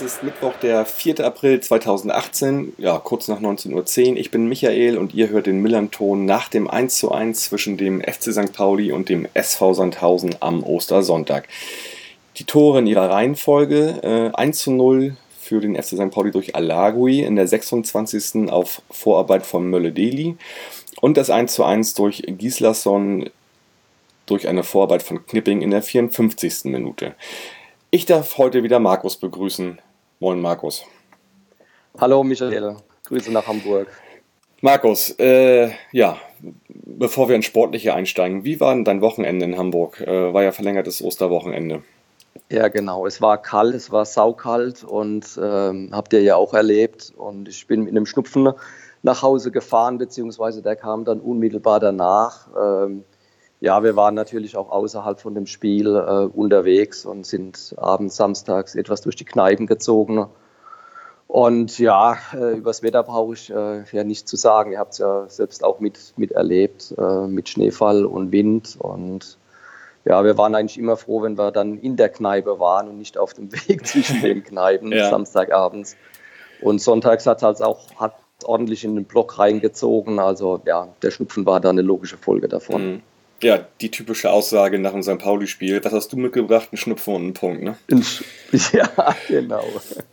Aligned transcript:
es 0.00 0.12
ist 0.14 0.22
Mittwoch, 0.22 0.54
der 0.62 0.84
4. 0.84 1.20
April 1.24 1.60
2018, 1.60 2.74
ja, 2.78 2.98
kurz 2.98 3.26
nach 3.26 3.40
19.10 3.40 4.10
Uhr. 4.10 4.16
Ich 4.16 4.30
bin 4.30 4.48
Michael 4.48 4.96
und 4.96 5.12
ihr 5.12 5.28
hört 5.28 5.46
den 5.46 5.60
Millanton 5.60 6.24
nach 6.24 6.48
dem 6.48 6.70
1:1 6.70 7.34
zwischen 7.34 7.76
dem 7.76 8.00
FC 8.00 8.32
St. 8.32 8.52
Pauli 8.52 8.92
und 8.92 9.08
dem 9.08 9.26
SV 9.34 9.74
Sandhausen 9.74 10.36
am 10.38 10.62
Ostersonntag. 10.62 11.48
Die 12.36 12.44
Tore 12.44 12.78
in 12.78 12.86
ihrer 12.86 13.10
Reihenfolge 13.10 14.32
äh, 14.36 14.40
1:0 14.40 15.16
für 15.40 15.60
den 15.60 15.74
FC 15.74 15.96
St. 15.96 16.10
Pauli 16.10 16.30
durch 16.30 16.54
Alagui 16.54 17.22
in 17.22 17.34
der 17.34 17.48
26. 17.48 18.50
auf 18.50 18.82
Vorarbeit 18.90 19.46
von 19.46 19.68
Mölle-Deli 19.68 20.36
und 21.00 21.16
das 21.16 21.28
1:1 21.28 21.96
durch 21.96 22.22
Gislason 22.24 23.30
durch 24.26 24.46
eine 24.46 24.62
Vorarbeit 24.62 25.02
von 25.02 25.26
Knipping 25.26 25.60
in 25.60 25.72
der 25.72 25.82
54. 25.82 26.66
Minute. 26.66 27.14
Ich 27.90 28.04
darf 28.04 28.36
heute 28.36 28.62
wieder 28.62 28.78
Markus 28.78 29.16
begrüßen. 29.16 29.80
Moin, 30.20 30.40
Markus. 30.40 30.84
Hallo, 32.00 32.24
Michael. 32.24 32.74
Grüße 33.06 33.30
nach 33.30 33.46
Hamburg. 33.46 33.86
Markus, 34.60 35.10
äh, 35.20 35.70
ja, 35.92 36.18
bevor 36.68 37.28
wir 37.28 37.36
ins 37.36 37.44
Sportliche 37.44 37.94
einsteigen, 37.94 38.42
wie 38.42 38.58
war 38.58 38.74
denn 38.74 38.84
dein 38.84 39.00
Wochenende 39.00 39.44
in 39.44 39.56
Hamburg? 39.56 40.00
Äh, 40.00 40.34
war 40.34 40.42
ja 40.42 40.50
verlängertes 40.50 41.02
Osterwochenende. 41.02 41.84
Ja, 42.50 42.66
genau. 42.66 43.06
Es 43.06 43.22
war 43.22 43.40
kalt, 43.40 43.76
es 43.76 43.92
war 43.92 44.04
saukalt 44.04 44.82
und 44.82 45.38
ähm, 45.40 45.90
habt 45.92 46.12
ihr 46.12 46.22
ja 46.22 46.34
auch 46.34 46.52
erlebt. 46.52 47.12
Und 47.16 47.48
ich 47.48 47.68
bin 47.68 47.84
mit 47.84 47.92
einem 47.92 48.06
Schnupfen 48.06 48.52
nach 49.04 49.22
Hause 49.22 49.52
gefahren, 49.52 49.98
beziehungsweise 49.98 50.62
der 50.62 50.74
kam 50.74 51.04
dann 51.04 51.20
unmittelbar 51.20 51.78
danach. 51.78 52.48
Ähm, 52.60 53.04
ja, 53.60 53.82
wir 53.82 53.96
waren 53.96 54.14
natürlich 54.14 54.56
auch 54.56 54.70
außerhalb 54.70 55.20
von 55.20 55.34
dem 55.34 55.46
Spiel 55.46 55.96
äh, 55.96 56.26
unterwegs 56.26 57.04
und 57.04 57.26
sind 57.26 57.74
abends, 57.76 58.16
samstags 58.16 58.74
etwas 58.76 59.00
durch 59.00 59.16
die 59.16 59.24
Kneipen 59.24 59.66
gezogen. 59.66 60.26
Und 61.26 61.78
ja, 61.78 62.16
äh, 62.32 62.56
übers 62.56 62.82
Wetter 62.82 63.02
brauche 63.02 63.34
ich 63.34 63.50
äh, 63.50 63.82
ja 63.90 64.04
nicht 64.04 64.28
zu 64.28 64.36
sagen. 64.36 64.72
Ihr 64.72 64.78
habt 64.78 64.92
es 64.92 64.98
ja 64.98 65.28
selbst 65.28 65.64
auch 65.64 65.80
mit, 65.80 66.14
miterlebt, 66.16 66.94
äh, 66.96 67.26
mit 67.26 67.48
Schneefall 67.48 68.06
und 68.06 68.30
Wind. 68.30 68.76
Und 68.78 69.36
ja, 70.04 70.24
wir 70.24 70.38
waren 70.38 70.54
eigentlich 70.54 70.78
immer 70.78 70.96
froh, 70.96 71.22
wenn 71.22 71.36
wir 71.36 71.50
dann 71.50 71.78
in 71.78 71.96
der 71.96 72.08
Kneipe 72.10 72.60
waren 72.60 72.88
und 72.88 72.96
nicht 72.96 73.18
auf 73.18 73.34
dem 73.34 73.52
Weg 73.68 73.86
zwischen 73.86 74.22
den 74.22 74.44
Kneipen, 74.44 74.92
ja. 74.92 75.10
Samstagabends. 75.10 75.96
Und 76.62 76.80
sonntags 76.80 77.26
hat 77.26 77.38
es 77.38 77.42
halt 77.42 77.62
auch 77.62 77.80
hat 77.96 78.14
ordentlich 78.44 78.84
in 78.84 78.94
den 78.94 79.04
Block 79.04 79.38
reingezogen. 79.38 80.20
Also 80.20 80.62
ja, 80.64 80.88
der 81.02 81.10
Schnupfen 81.10 81.44
war 81.44 81.60
da 81.60 81.70
eine 81.70 81.82
logische 81.82 82.16
Folge 82.16 82.46
davon. 82.46 82.92
Mhm 82.92 83.02
ja, 83.42 83.64
die 83.80 83.90
typische 83.90 84.30
Aussage 84.30 84.78
nach 84.78 84.92
dem 84.92 85.02
St. 85.02 85.18
Pauli-Spiel. 85.18 85.84
Was 85.84 85.92
hast 85.92 86.12
du 86.12 86.16
mitgebracht? 86.16 86.68
Ein 86.72 86.76
Schnupfen 86.76 87.14
und 87.14 87.26
ein 87.28 87.34
Punkt, 87.34 87.62
ne? 87.62 87.76
Ja, 88.72 89.14
genau. 89.28 89.64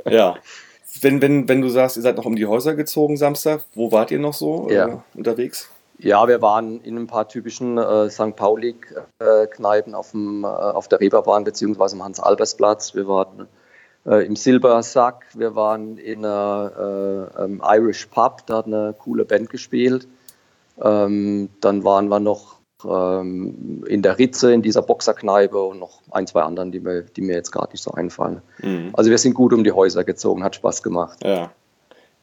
Ja. 0.09 0.35
Wenn, 1.01 1.21
wenn, 1.21 1.47
wenn 1.49 1.61
du 1.61 1.69
sagst, 1.69 1.97
ihr 1.97 2.03
seid 2.03 2.17
noch 2.17 2.25
um 2.25 2.35
die 2.35 2.45
Häuser 2.45 2.73
gezogen 2.75 3.17
Samstag, 3.17 3.65
wo 3.73 3.91
wart 3.91 4.11
ihr 4.11 4.19
noch 4.19 4.33
so 4.33 4.69
ja. 4.69 4.87
äh, 4.87 4.97
unterwegs? 5.13 5.69
Ja, 5.97 6.27
wir 6.27 6.41
waren 6.41 6.81
in 6.81 6.97
ein 6.97 7.07
paar 7.07 7.27
typischen 7.27 7.77
äh, 7.77 8.09
St. 8.09 8.35
Pauli-Kneipen 8.35 9.95
auf, 9.95 10.13
äh, 10.13 10.45
auf 10.45 10.87
der 10.87 10.99
Reeperbahn 10.99 11.43
beziehungsweise 11.43 11.95
am 11.95 12.03
Hans-Albers-Platz. 12.03 12.95
Wir 12.95 13.07
waren 13.07 13.47
äh, 14.05 14.25
im 14.25 14.35
Silbersack, 14.35 15.25
wir 15.33 15.55
waren 15.55 15.97
in 15.97 16.25
einer 16.25 17.29
äh, 17.37 17.43
ähm, 17.43 17.61
Irish 17.65 18.07
Pub, 18.07 18.45
da 18.45 18.57
hat 18.57 18.67
eine 18.67 18.93
coole 18.97 19.25
Band 19.25 19.49
gespielt. 19.49 20.07
Ähm, 20.81 21.49
dann 21.61 21.83
waren 21.83 22.09
wir 22.09 22.19
noch 22.19 22.54
ähm, 22.83 23.83
in 23.87 24.01
der 24.01 24.17
Ritze, 24.17 24.53
in 24.53 24.61
dieser 24.61 24.81
Boxerkneipe 24.81 25.61
und 25.61 25.79
noch 25.79 26.01
ein, 26.11 26.27
zwei 26.27 26.41
anderen, 26.41 26.71
die 26.71 26.79
mir, 26.79 27.03
die 27.03 27.21
mir 27.21 27.35
jetzt 27.35 27.51
gerade 27.51 27.71
nicht 27.71 27.81
so 27.81 27.91
einfallen. 27.91 28.41
Mhm. 28.61 28.89
Also 28.93 29.09
wir 29.09 29.17
sind 29.17 29.33
gut 29.33 29.53
um 29.53 29.63
die 29.63 29.71
Häuser 29.71 30.03
gezogen, 30.03 30.43
hat 30.43 30.55
Spaß 30.55 30.83
gemacht. 30.83 31.19
Ja. 31.23 31.51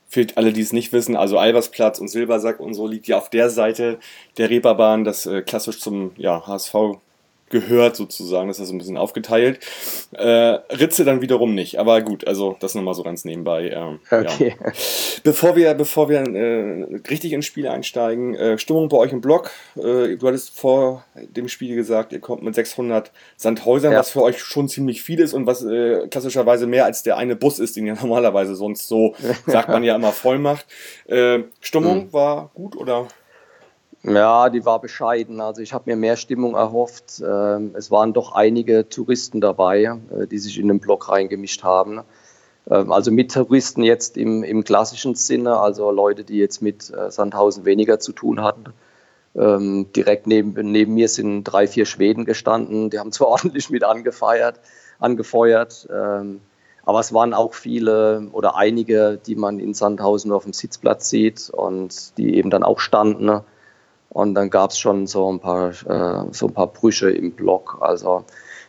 Für 0.08 0.26
alle, 0.34 0.52
die 0.52 0.60
es 0.60 0.74
nicht 0.74 0.92
wissen, 0.92 1.16
also 1.16 1.38
Albersplatz 1.38 1.98
und 1.98 2.08
Silbersack 2.08 2.60
und 2.60 2.74
so 2.74 2.86
liegt 2.86 3.06
ja 3.08 3.16
auf 3.16 3.30
der 3.30 3.48
Seite 3.48 3.98
der 4.36 4.50
Reeperbahn, 4.50 5.04
das 5.04 5.24
äh, 5.24 5.41
klassisch 5.41 5.80
zum 5.80 6.12
ja, 6.16 6.46
HSV 6.46 6.74
gehört 7.52 7.94
sozusagen. 7.94 8.48
Das 8.48 8.58
ist 8.58 8.68
so 8.68 8.74
ein 8.74 8.78
bisschen 8.78 8.96
aufgeteilt. 8.96 9.60
Äh, 10.12 10.24
Ritze 10.24 11.04
dann 11.04 11.20
wiederum 11.20 11.54
nicht. 11.54 11.78
Aber 11.78 12.00
gut, 12.00 12.26
also 12.26 12.56
das 12.58 12.74
nochmal 12.74 12.94
so 12.94 13.04
ganz 13.04 13.24
nebenbei. 13.24 13.70
Ähm, 13.70 14.00
okay. 14.10 14.56
Ja. 14.58 14.72
Bevor 15.22 15.54
wir, 15.54 15.74
bevor 15.74 16.08
wir 16.08 16.20
äh, 16.20 17.00
richtig 17.08 17.32
ins 17.32 17.46
Spiel 17.46 17.68
einsteigen, 17.68 18.34
äh, 18.34 18.58
Stimmung 18.58 18.88
bei 18.88 18.96
euch 18.96 19.12
im 19.12 19.20
Blog. 19.20 19.52
Äh, 19.76 20.16
du 20.16 20.26
hattest 20.26 20.58
vor 20.58 21.04
dem 21.14 21.48
Spiel 21.48 21.76
gesagt, 21.76 22.12
ihr 22.12 22.20
kommt 22.20 22.42
mit 22.42 22.54
600 22.54 23.12
Sandhäusern, 23.36 23.92
ja. 23.92 23.98
was 23.98 24.10
für 24.10 24.22
euch 24.22 24.41
schon 24.41 24.68
ziemlich 24.68 25.02
viel 25.02 25.20
ist 25.20 25.34
und 25.34 25.46
was 25.46 25.62
äh, 25.64 26.08
klassischerweise 26.08 26.66
mehr 26.66 26.86
als 26.86 27.02
der 27.02 27.16
eine 27.16 27.36
Bus 27.36 27.58
ist, 27.60 27.76
den 27.76 27.86
ihr 27.86 27.94
normalerweise 28.00 28.56
sonst 28.56 28.88
so, 28.88 29.14
sagt 29.46 29.68
man 29.68 29.84
ja 29.84 29.94
immer, 29.94 30.12
voll 30.12 30.38
macht. 30.38 30.66
Äh, 31.06 31.41
Stimmung 31.60 32.06
mhm. 32.06 32.12
war 32.12 32.50
gut 32.54 32.76
oder? 32.76 33.08
Ja, 34.04 34.50
die 34.50 34.64
war 34.64 34.80
bescheiden. 34.80 35.40
Also 35.40 35.62
ich 35.62 35.72
habe 35.72 35.88
mir 35.90 35.96
mehr 35.96 36.16
Stimmung 36.16 36.54
erhofft. 36.54 37.22
Ähm, 37.24 37.72
es 37.74 37.90
waren 37.92 38.12
doch 38.12 38.32
einige 38.32 38.88
Touristen 38.88 39.40
dabei, 39.40 39.84
äh, 40.10 40.26
die 40.26 40.38
sich 40.38 40.58
in 40.58 40.66
den 40.68 40.80
Block 40.80 41.08
reingemischt 41.08 41.62
haben. 41.62 42.00
Ähm, 42.68 42.91
also 42.91 43.12
mit 43.12 43.32
Touristen 43.32 43.84
jetzt 43.84 44.16
im, 44.16 44.42
im 44.42 44.64
klassischen 44.64 45.14
Sinne, 45.14 45.56
also 45.58 45.92
Leute, 45.92 46.24
die 46.24 46.38
jetzt 46.38 46.62
mit 46.62 46.91
äh, 46.91 47.12
Sandhausen 47.12 47.64
weniger 47.64 48.00
zu 48.00 48.12
tun 48.12 48.42
hatten. 48.42 48.64
Ähm, 49.36 49.86
direkt 49.94 50.26
neben, 50.26 50.52
neben 50.72 50.94
mir 50.94 51.08
sind 51.08 51.44
drei, 51.44 51.68
vier 51.68 51.86
Schweden 51.86 52.24
gestanden. 52.24 52.91
Die 52.91 52.98
haben 52.98 53.12
zwar 53.12 53.28
ordentlich 53.28 53.70
mit 53.70 53.84
angefeiert, 53.84 54.60
angefeuert, 54.98 55.88
aber 55.91 57.00
es 57.00 57.12
waren 57.12 57.34
auch 57.34 57.54
viele 57.54 58.28
oder 58.32 58.56
einige, 58.56 59.18
die 59.26 59.34
man 59.34 59.58
in 59.58 59.74
Sandhausen 59.74 60.28
nur 60.28 60.36
auf 60.36 60.44
dem 60.44 60.52
Sitzplatz 60.52 61.08
sieht 61.10 61.50
und 61.50 62.16
die 62.18 62.36
eben 62.36 62.50
dann 62.50 62.62
auch 62.62 62.78
standen. 62.78 63.42
Und 64.12 64.34
dann 64.34 64.50
gab 64.50 64.70
es 64.70 64.78
schon 64.78 65.06
so 65.06 65.32
ein 65.32 65.40
paar 65.40 65.70
äh, 65.70 66.32
so 66.32 66.46
ein 66.46 66.52
paar 66.52 66.66
Brüche 66.66 67.10
im 67.10 67.32
Block. 67.32 67.78
Also 67.80 68.24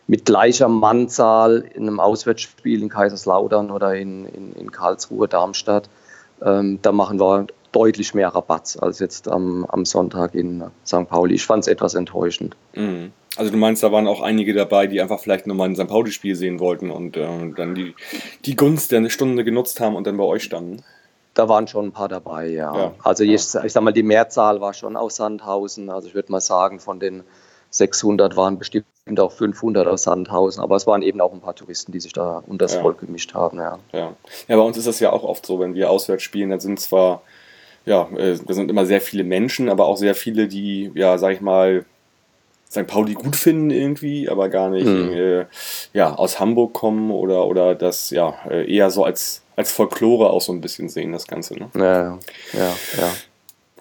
mit 0.07 0.25
gleicher 0.25 0.67
Mannzahl 0.67 1.65
in 1.73 1.83
einem 1.83 1.99
Auswärtsspiel 1.99 2.81
in 2.81 2.89
Kaiserslautern 2.89 3.71
oder 3.71 3.95
in, 3.95 4.25
in, 4.25 4.53
in 4.53 4.71
Karlsruhe, 4.71 5.27
Darmstadt, 5.27 5.89
ähm, 6.41 6.79
da 6.81 6.91
machen 6.91 7.19
wir 7.19 7.47
deutlich 7.71 8.13
mehr 8.13 8.29
Rabatz 8.29 8.77
als 8.77 8.99
jetzt 8.99 9.27
am, 9.27 9.65
am 9.65 9.85
Sonntag 9.85 10.35
in 10.35 10.63
St. 10.85 11.07
Pauli. 11.09 11.35
Ich 11.35 11.45
fand 11.45 11.63
es 11.63 11.67
etwas 11.67 11.95
enttäuschend. 11.95 12.55
Mhm. 12.75 13.11
Also 13.35 13.51
du 13.51 13.57
meinst, 13.57 13.81
da 13.81 13.91
waren 13.91 14.07
auch 14.07 14.21
einige 14.21 14.53
dabei, 14.53 14.85
die 14.85 15.01
einfach 15.01 15.19
vielleicht 15.19 15.47
nochmal 15.47 15.67
ein 15.67 15.75
St. 15.75 15.87
Pauli-Spiel 15.87 16.35
sehen 16.35 16.59
wollten 16.59 16.91
und 16.91 17.17
äh, 17.17 17.27
dann 17.55 17.73
die, 17.73 17.95
die 18.45 18.55
Gunst 18.55 18.91
der 18.91 19.09
Stunde 19.09 19.43
genutzt 19.43 19.79
haben 19.79 19.95
und 19.95 20.05
dann 20.05 20.17
bei 20.17 20.23
euch 20.23 20.43
standen? 20.43 20.83
Da 21.33 21.49
waren 21.49 21.67
schon 21.67 21.88
ein 21.88 21.91
paar 21.91 22.09
dabei, 22.09 22.47
ja. 22.47 22.75
ja 22.75 22.94
also 23.03 23.23
ich, 23.23 23.33
ich 23.33 23.73
sag 23.73 23.81
mal, 23.81 23.91
die 23.91 24.03
Mehrzahl 24.03 24.61
war 24.61 24.73
schon 24.73 24.95
aus 24.95 25.16
Sandhausen. 25.16 25.89
Also 25.89 26.07
ich 26.07 26.13
würde 26.13 26.31
mal 26.31 26.41
sagen, 26.41 26.79
von 26.79 26.99
den 26.99 27.23
600 27.71 28.35
waren 28.38 28.59
bestimmt 28.59 28.85
auch 29.17 29.31
500 29.31 29.88
aus 29.88 30.03
Sandhausen, 30.03 30.61
aber 30.61 30.75
es 30.75 30.85
waren 30.85 31.01
eben 31.01 31.19
auch 31.22 31.33
ein 31.33 31.41
paar 31.41 31.55
Touristen, 31.55 31.91
die 31.91 31.99
sich 31.99 32.13
da 32.13 32.43
unter 32.45 32.66
das 32.66 32.75
ja. 32.75 32.81
Volk 32.81 32.99
gemischt 32.99 33.33
haben. 33.33 33.57
Ja. 33.57 33.79
ja. 33.91 34.13
Ja, 34.47 34.55
bei 34.55 34.61
uns 34.61 34.77
ist 34.77 34.85
das 34.85 34.99
ja 34.99 35.11
auch 35.11 35.23
oft 35.23 35.45
so, 35.45 35.59
wenn 35.59 35.73
wir 35.73 35.89
auswärts 35.89 36.22
spielen, 36.22 36.51
dann 36.51 36.59
sind 36.59 36.79
zwar, 36.79 37.23
ja, 37.85 38.08
äh, 38.16 38.37
da 38.46 38.53
sind 38.53 38.69
immer 38.69 38.85
sehr 38.85 39.02
viele 39.02 39.23
Menschen, 39.23 39.69
aber 39.69 39.85
auch 39.85 39.97
sehr 39.97 40.13
viele, 40.13 40.47
die, 40.47 40.91
ja, 40.93 41.17
sag 41.17 41.34
ich 41.34 41.41
mal, 41.41 41.84
St. 42.73 42.87
Pauli 42.87 43.13
gut 43.13 43.35
finden 43.35 43.69
irgendwie, 43.69 44.29
aber 44.29 44.49
gar 44.49 44.69
nicht 44.69 44.85
mhm. 44.85 45.11
äh, 45.11 45.46
ja, 45.93 46.13
aus 46.13 46.40
Hamburg 46.40 46.73
kommen 46.73 47.11
oder, 47.11 47.46
oder 47.47 47.75
das 47.75 48.09
ja 48.09 48.35
äh, 48.49 48.72
eher 48.72 48.90
so 48.90 49.03
als 49.03 49.42
als 49.55 49.72
Folklore 49.72 50.29
auch 50.29 50.41
so 50.41 50.52
ein 50.52 50.61
bisschen 50.61 50.90
sehen, 50.90 51.11
das 51.11 51.28
Ganze. 51.28 51.58
Ne? 51.58 51.70
Ja, 51.76 52.20
ja, 52.53 52.76
ja. 52.97 53.14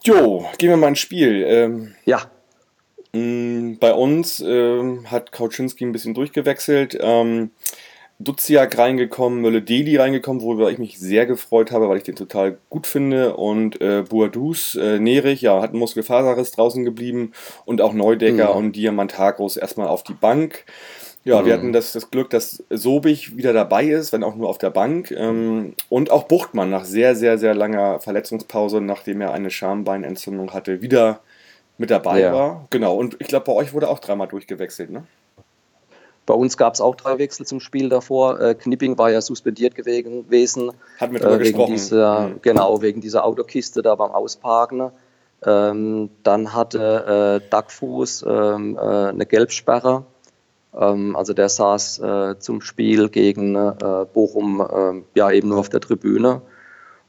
Jo, 0.04 0.44
gehen 0.58 0.70
wir 0.70 0.76
mal 0.76 0.88
ins 0.88 0.98
Spiel. 0.98 1.44
Ähm, 1.46 1.94
ja. 2.04 2.30
Mh, 3.12 3.20
mm, 3.20 3.78
bei 3.78 3.92
uns 3.92 4.40
ähm, 4.40 5.10
hat 5.10 5.32
Kauczynski 5.32 5.84
ein 5.84 5.92
bisschen 5.92 6.14
durchgewechselt. 6.14 6.98
Ähm, 7.00 7.50
Duziak 8.18 8.78
reingekommen, 8.78 9.40
Mölle-Deli 9.40 9.96
reingekommen, 9.96 10.42
worüber 10.42 10.70
ich 10.70 10.78
mich 10.78 10.98
sehr 10.98 11.26
gefreut 11.26 11.72
habe, 11.72 11.88
weil 11.88 11.96
ich 11.96 12.02
den 12.02 12.16
total 12.16 12.58
gut 12.70 12.86
finde. 12.86 13.36
Und 13.36 13.80
äh, 13.80 14.04
Boadus, 14.08 14.74
äh, 14.74 14.98
Nerich, 14.98 15.42
ja, 15.42 15.60
hat 15.60 15.70
einen 15.70 15.78
Muskelfaserriss 15.78 16.52
draußen 16.52 16.84
geblieben. 16.84 17.32
Und 17.64 17.80
auch 17.80 17.92
Neudecker 17.92 18.52
mhm. 18.52 18.56
und 18.56 18.76
Diamantagros 18.76 19.56
erstmal 19.56 19.88
auf 19.88 20.02
die 20.02 20.14
Bank. 20.14 20.64
Ja, 21.24 21.40
mhm. 21.40 21.46
wir 21.46 21.54
hatten 21.54 21.72
das, 21.72 21.92
das 21.92 22.10
Glück, 22.10 22.30
dass 22.30 22.62
Sobich 22.70 23.36
wieder 23.36 23.52
dabei 23.52 23.84
ist, 23.84 24.12
wenn 24.12 24.24
auch 24.24 24.34
nur 24.34 24.48
auf 24.48 24.58
der 24.58 24.70
Bank. 24.70 25.10
Ähm, 25.12 25.74
und 25.88 26.10
auch 26.10 26.24
Buchtmann 26.24 26.70
nach 26.70 26.84
sehr, 26.84 27.14
sehr, 27.14 27.38
sehr 27.38 27.54
langer 27.54 28.00
Verletzungspause, 28.00 28.80
nachdem 28.80 29.20
er 29.20 29.32
eine 29.32 29.50
Schambeinentzündung 29.50 30.52
hatte, 30.52 30.82
wieder 30.82 31.20
mit 31.78 31.90
dabei 31.90 32.20
ja. 32.20 32.32
war. 32.32 32.66
Genau, 32.70 32.96
und 32.96 33.16
ich 33.20 33.28
glaube, 33.28 33.46
bei 33.46 33.52
euch 33.52 33.72
wurde 33.72 33.88
auch 33.88 33.98
dreimal 33.98 34.28
durchgewechselt, 34.28 34.90
ne? 34.90 35.04
Bei 36.24 36.34
uns 36.34 36.56
gab 36.56 36.74
es 36.74 36.80
auch 36.80 36.94
drei 36.94 37.18
Wechsel 37.18 37.46
zum 37.46 37.58
Spiel 37.58 37.88
davor. 37.88 38.40
Äh, 38.40 38.54
Knipping 38.54 38.96
war 38.96 39.10
ja 39.10 39.20
suspendiert 39.20 39.74
gewesen. 39.74 40.22
Wir 40.30 41.18
darüber 41.18 41.34
äh, 41.34 41.38
gesprochen. 41.38 41.72
Dieser, 41.72 42.28
mhm. 42.28 42.42
Genau, 42.42 42.80
wegen 42.80 43.00
dieser 43.00 43.24
Autokiste 43.24 43.82
da 43.82 43.96
beim 43.96 44.12
Ausparken. 44.12 44.92
Ähm, 45.44 46.10
dann 46.22 46.54
hatte 46.54 47.40
äh, 47.42 47.50
Duckfuß 47.50 48.24
ähm, 48.28 48.76
äh, 48.76 48.80
eine 48.80 49.26
Gelbsperre. 49.26 50.04
Ähm, 50.78 51.16
also 51.16 51.34
der 51.34 51.48
saß 51.48 51.98
äh, 51.98 52.38
zum 52.38 52.60
Spiel 52.60 53.08
gegen 53.08 53.54
äh, 53.56 54.06
Bochum 54.12 54.60
äh, 54.60 55.02
ja 55.18 55.30
eben 55.30 55.48
nur 55.48 55.58
auf 55.58 55.68
der 55.68 55.80
Tribüne. 55.80 56.42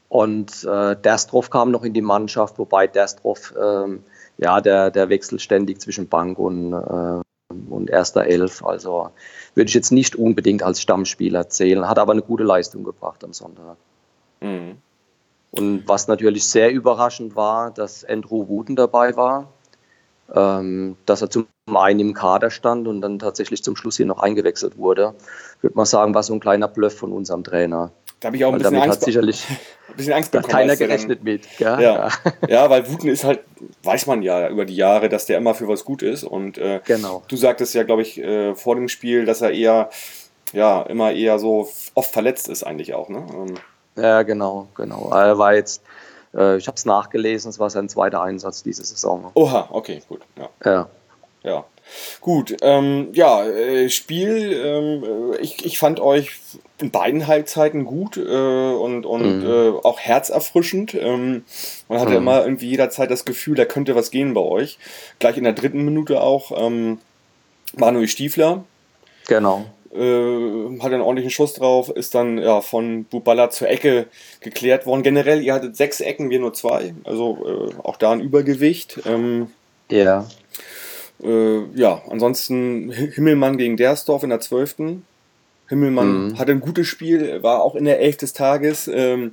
Und 0.08 0.64
äh, 0.64 0.96
Derstroff 0.96 1.50
kam 1.50 1.70
noch 1.70 1.82
in 1.82 1.92
die 1.92 2.02
Mannschaft, 2.02 2.58
wobei 2.58 2.86
Derstroff, 2.86 3.52
ähm, 3.60 4.04
ja, 4.38 4.60
der, 4.60 4.90
der 4.90 5.08
wechselt 5.08 5.42
ständig 5.42 5.80
zwischen 5.80 6.08
Bank 6.08 6.38
und, 6.38 6.72
äh, 6.72 7.20
und 7.70 7.90
erster 7.90 8.24
Elf. 8.24 8.64
Also 8.64 9.10
würde 9.54 9.68
ich 9.68 9.74
jetzt 9.74 9.92
nicht 9.92 10.14
unbedingt 10.14 10.62
als 10.62 10.80
Stammspieler 10.80 11.48
zählen, 11.48 11.88
hat 11.88 11.98
aber 11.98 12.12
eine 12.12 12.22
gute 12.22 12.44
Leistung 12.44 12.84
gebracht 12.84 13.24
am 13.24 13.32
Sonntag. 13.32 13.76
Mhm. 14.40 14.76
Und 15.50 15.88
was 15.88 16.08
natürlich 16.08 16.46
sehr 16.46 16.72
überraschend 16.72 17.36
war, 17.36 17.70
dass 17.70 18.04
Andrew 18.04 18.48
Wooten 18.48 18.76
dabei 18.76 19.16
war, 19.16 19.48
ähm, 20.34 20.96
dass 21.06 21.22
er 21.22 21.30
zum 21.30 21.46
einen 21.72 22.00
im 22.00 22.14
Kader 22.14 22.50
stand 22.50 22.88
und 22.88 23.00
dann 23.00 23.18
tatsächlich 23.18 23.62
zum 23.62 23.76
Schluss 23.76 23.96
hier 23.96 24.06
noch 24.06 24.18
eingewechselt 24.18 24.76
wurde. 24.76 25.14
Ich 25.56 25.62
würde 25.62 25.76
mal 25.76 25.86
sagen, 25.86 26.14
war 26.14 26.22
so 26.22 26.34
ein 26.34 26.40
kleiner 26.40 26.68
Bluff 26.68 26.96
von 26.96 27.12
unserem 27.12 27.44
Trainer. 27.44 27.92
Da 28.20 28.28
habe 28.28 28.36
ich 28.36 28.44
auch 28.44 28.52
ein 28.52 28.58
bisschen 28.58 28.76
Angst, 28.76 29.02
sicherlich 29.02 29.46
ein 29.88 29.96
bisschen 29.96 30.12
Angst 30.14 30.32
bekommen. 30.32 30.52
Hat 30.52 30.60
keiner 30.60 30.76
gerechnet 30.76 31.18
dann, 31.18 31.24
mit. 31.24 31.46
Gell? 31.58 31.80
Ja. 31.80 32.08
ja, 32.48 32.70
weil 32.70 32.90
Wuten 32.90 33.10
ist 33.10 33.24
halt, 33.24 33.40
weiß 33.82 34.06
man 34.06 34.22
ja 34.22 34.48
über 34.48 34.64
die 34.64 34.76
Jahre, 34.76 35.08
dass 35.08 35.26
der 35.26 35.38
immer 35.38 35.54
für 35.54 35.68
was 35.68 35.84
gut 35.84 36.02
ist. 36.02 36.24
Und 36.24 36.58
äh, 36.58 36.80
genau. 36.84 37.22
du 37.28 37.36
sagtest 37.36 37.74
ja, 37.74 37.82
glaube 37.82 38.02
ich, 38.02 38.18
äh, 38.18 38.54
vor 38.54 38.76
dem 38.76 38.88
Spiel, 38.88 39.26
dass 39.26 39.42
er 39.42 39.50
eher, 39.50 39.90
ja, 40.52 40.82
immer 40.82 41.12
eher 41.12 41.38
so 41.38 41.68
oft 41.94 42.12
verletzt 42.12 42.48
ist 42.48 42.64
eigentlich 42.64 42.94
auch. 42.94 43.08
Ne? 43.08 43.26
Ähm. 43.32 43.54
Ja, 44.02 44.22
genau, 44.22 44.68
genau. 44.74 45.10
Er 45.12 45.38
war 45.38 45.54
jetzt, 45.54 45.82
äh, 46.36 46.56
ich 46.56 46.66
habe 46.66 46.76
es 46.76 46.84
nachgelesen, 46.84 47.50
es 47.50 47.58
war 47.58 47.70
sein 47.70 47.88
zweiter 47.88 48.22
Einsatz 48.22 48.62
diese 48.62 48.84
Saison. 48.84 49.30
Oha, 49.34 49.68
okay, 49.70 50.02
gut. 50.08 50.20
Ja. 50.36 50.48
ja. 50.64 50.88
ja. 51.42 51.64
Gut, 52.20 52.56
ähm, 52.62 53.08
ja, 53.12 53.44
äh, 53.44 53.90
Spiel, 53.90 54.52
ähm, 54.64 55.34
ich, 55.40 55.66
ich 55.66 55.78
fand 55.78 56.00
euch 56.00 56.40
in 56.78 56.90
beiden 56.90 57.26
Halbzeiten 57.26 57.84
gut 57.84 58.16
äh, 58.16 58.20
und, 58.20 59.04
und 59.04 59.40
mhm. 59.40 59.46
äh, 59.46 59.68
auch 59.82 60.00
herzerfrischend. 60.00 60.94
Ähm, 60.94 61.44
man 61.88 62.00
hatte 62.00 62.12
mhm. 62.12 62.16
immer 62.16 62.44
irgendwie 62.44 62.70
jederzeit 62.70 63.10
das 63.10 63.24
Gefühl, 63.24 63.54
da 63.54 63.64
könnte 63.64 63.94
was 63.94 64.10
gehen 64.10 64.34
bei 64.34 64.40
euch. 64.40 64.78
Gleich 65.18 65.36
in 65.36 65.44
der 65.44 65.52
dritten 65.52 65.84
Minute 65.84 66.22
auch 66.22 66.52
ähm, 66.56 66.98
Manuel 67.76 68.08
Stiefler. 68.08 68.64
Genau. 69.28 69.66
Äh, 69.94 70.80
hat 70.80 70.92
einen 70.92 71.02
ordentlichen 71.02 71.30
Schuss 71.30 71.54
drauf, 71.54 71.88
ist 71.88 72.16
dann 72.16 72.38
ja, 72.38 72.60
von 72.60 73.04
Bubala 73.04 73.50
zur 73.50 73.68
Ecke 73.68 74.06
geklärt 74.40 74.86
worden. 74.86 75.04
Generell, 75.04 75.40
ihr 75.40 75.54
hattet 75.54 75.76
sechs 75.76 76.00
Ecken, 76.00 76.30
wir 76.30 76.40
nur 76.40 76.52
zwei. 76.52 76.94
Also 77.04 77.70
äh, 77.70 77.80
auch 77.86 77.96
da 77.96 78.10
ein 78.10 78.20
Übergewicht. 78.20 79.00
Ähm, 79.06 79.48
ja. 79.88 80.26
Äh, 81.22 81.60
ja, 81.74 82.02
ansonsten 82.10 82.90
Himmelmann 82.90 83.56
gegen 83.56 83.76
Dersdorf 83.76 84.24
in 84.24 84.30
der 84.30 84.40
12. 84.40 84.76
Himmelmann 85.68 86.28
mhm. 86.28 86.38
hatte 86.38 86.50
ein 86.50 86.60
gutes 86.60 86.88
Spiel, 86.88 87.42
war 87.44 87.62
auch 87.62 87.76
in 87.76 87.84
der 87.84 88.00
Elf 88.00 88.16
des 88.16 88.32
Tages, 88.32 88.88
ähm, 88.88 89.32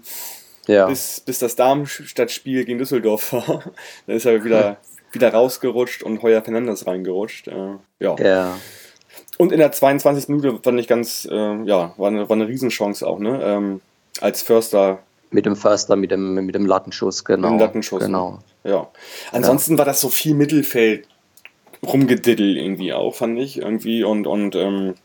ja. 0.68 0.86
bis, 0.86 1.22
bis 1.22 1.40
das 1.40 1.56
Darmstadt-Spiel 1.56 2.66
gegen 2.66 2.78
Düsseldorf 2.78 3.34
war. 3.34 3.64
Dann 4.06 4.16
ist 4.16 4.26
er 4.26 4.44
wieder, 4.44 4.78
wieder 5.12 5.34
rausgerutscht 5.34 6.04
und 6.04 6.22
Heuer 6.22 6.44
Fernandes 6.44 6.86
reingerutscht. 6.86 7.48
Äh, 7.48 7.78
ja. 8.00 8.16
ja. 8.20 8.58
Und 9.38 9.52
in 9.52 9.60
der 9.60 9.72
22. 9.72 10.30
Minute 10.30 10.60
fand 10.62 10.80
ich 10.80 10.88
ganz, 10.88 11.28
äh, 11.30 11.64
ja, 11.64 11.94
war 11.98 12.08
eine, 12.08 12.30
war 12.30 12.36
eine 12.36 12.48
Riesenchance 12.48 13.06
auch, 13.08 13.20
ne? 13.20 13.40
Ähm, 13.44 13.82
als 14.20 14.42
Förster. 14.42 15.00
Mit 15.32 15.46
dem 15.46 15.56
Förster, 15.56 15.96
mit 15.96 16.12
dem, 16.12 16.34
mit 16.46 16.56
dem 16.56 16.66
Lattenschuss, 16.66 17.24
genau. 17.24 17.52
Mit 17.52 17.60
dem 17.60 17.66
Lattenschuss. 17.66 18.04
Genau. 18.04 18.40
Ja. 18.64 18.90
Ansonsten 19.32 19.74
ja. 19.74 19.78
war 19.80 19.86
das 19.86 20.02
so 20.02 20.10
viel 20.10 20.36
Mittelfeld 20.36 21.08
rumgediddel 21.86 22.58
irgendwie 22.58 22.94
auch, 22.94 23.16
fand 23.16 23.40
ich 23.40 23.58
irgendwie. 23.58 24.04
Und, 24.04 24.28
und 24.28 24.56
ähm, 24.56 24.96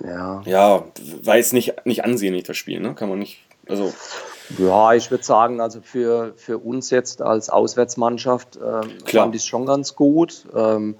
ja. 0.00 0.42
ja, 0.44 0.84
war 1.22 1.36
jetzt 1.36 1.52
nicht, 1.52 1.84
nicht 1.84 2.04
ansehnlich, 2.04 2.44
das 2.44 2.56
Spiel, 2.56 2.80
ne? 2.80 2.94
Kann 2.94 3.08
man 3.08 3.18
nicht. 3.18 3.40
Also. 3.68 3.92
Ja, 4.58 4.92
ich 4.92 5.10
würde 5.10 5.24
sagen, 5.24 5.60
also 5.60 5.80
für, 5.80 6.34
für 6.36 6.58
uns 6.58 6.90
jetzt 6.90 7.22
als 7.22 7.48
Auswärtsmannschaft 7.48 8.56
ähm, 8.56 8.90
fand 9.06 9.34
ich 9.34 9.42
es 9.42 9.46
schon 9.46 9.66
ganz 9.66 9.94
gut, 9.94 10.44
ähm, 10.54 10.96